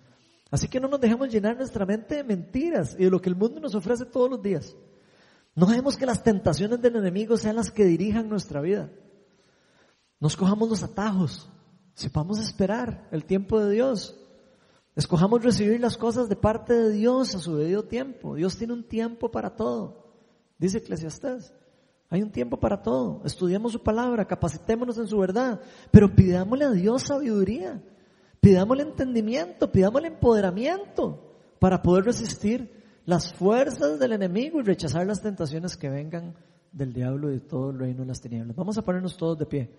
[0.49, 3.35] Así que no nos dejemos llenar nuestra mente de mentiras y de lo que el
[3.35, 4.75] mundo nos ofrece todos los días.
[5.57, 8.91] No dejemos que las tentaciones del enemigo sean las que dirijan nuestra vida.
[10.19, 11.49] Nos cojamos los atajos,
[11.95, 14.15] sepamos esperar el tiempo de Dios.
[14.95, 18.35] Escojamos recibir las cosas de parte de Dios a su debido tiempo.
[18.35, 20.13] Dios tiene un tiempo para todo.
[20.59, 21.51] Dice Eclesiastés.
[22.11, 23.23] Hay un tiempo para todo.
[23.25, 27.81] Estudiemos su palabra, capacitémonos en su verdad, pero pidámosle a Dios sabiduría,
[28.39, 32.76] pidámosle entendimiento, pidámosle empoderamiento para poder resistir
[33.07, 36.35] las fuerzas del enemigo y rechazar las tentaciones que vengan
[36.73, 38.53] del diablo y de todo el reino de las tinieblas.
[38.53, 39.71] Vamos a ponernos todos de pie.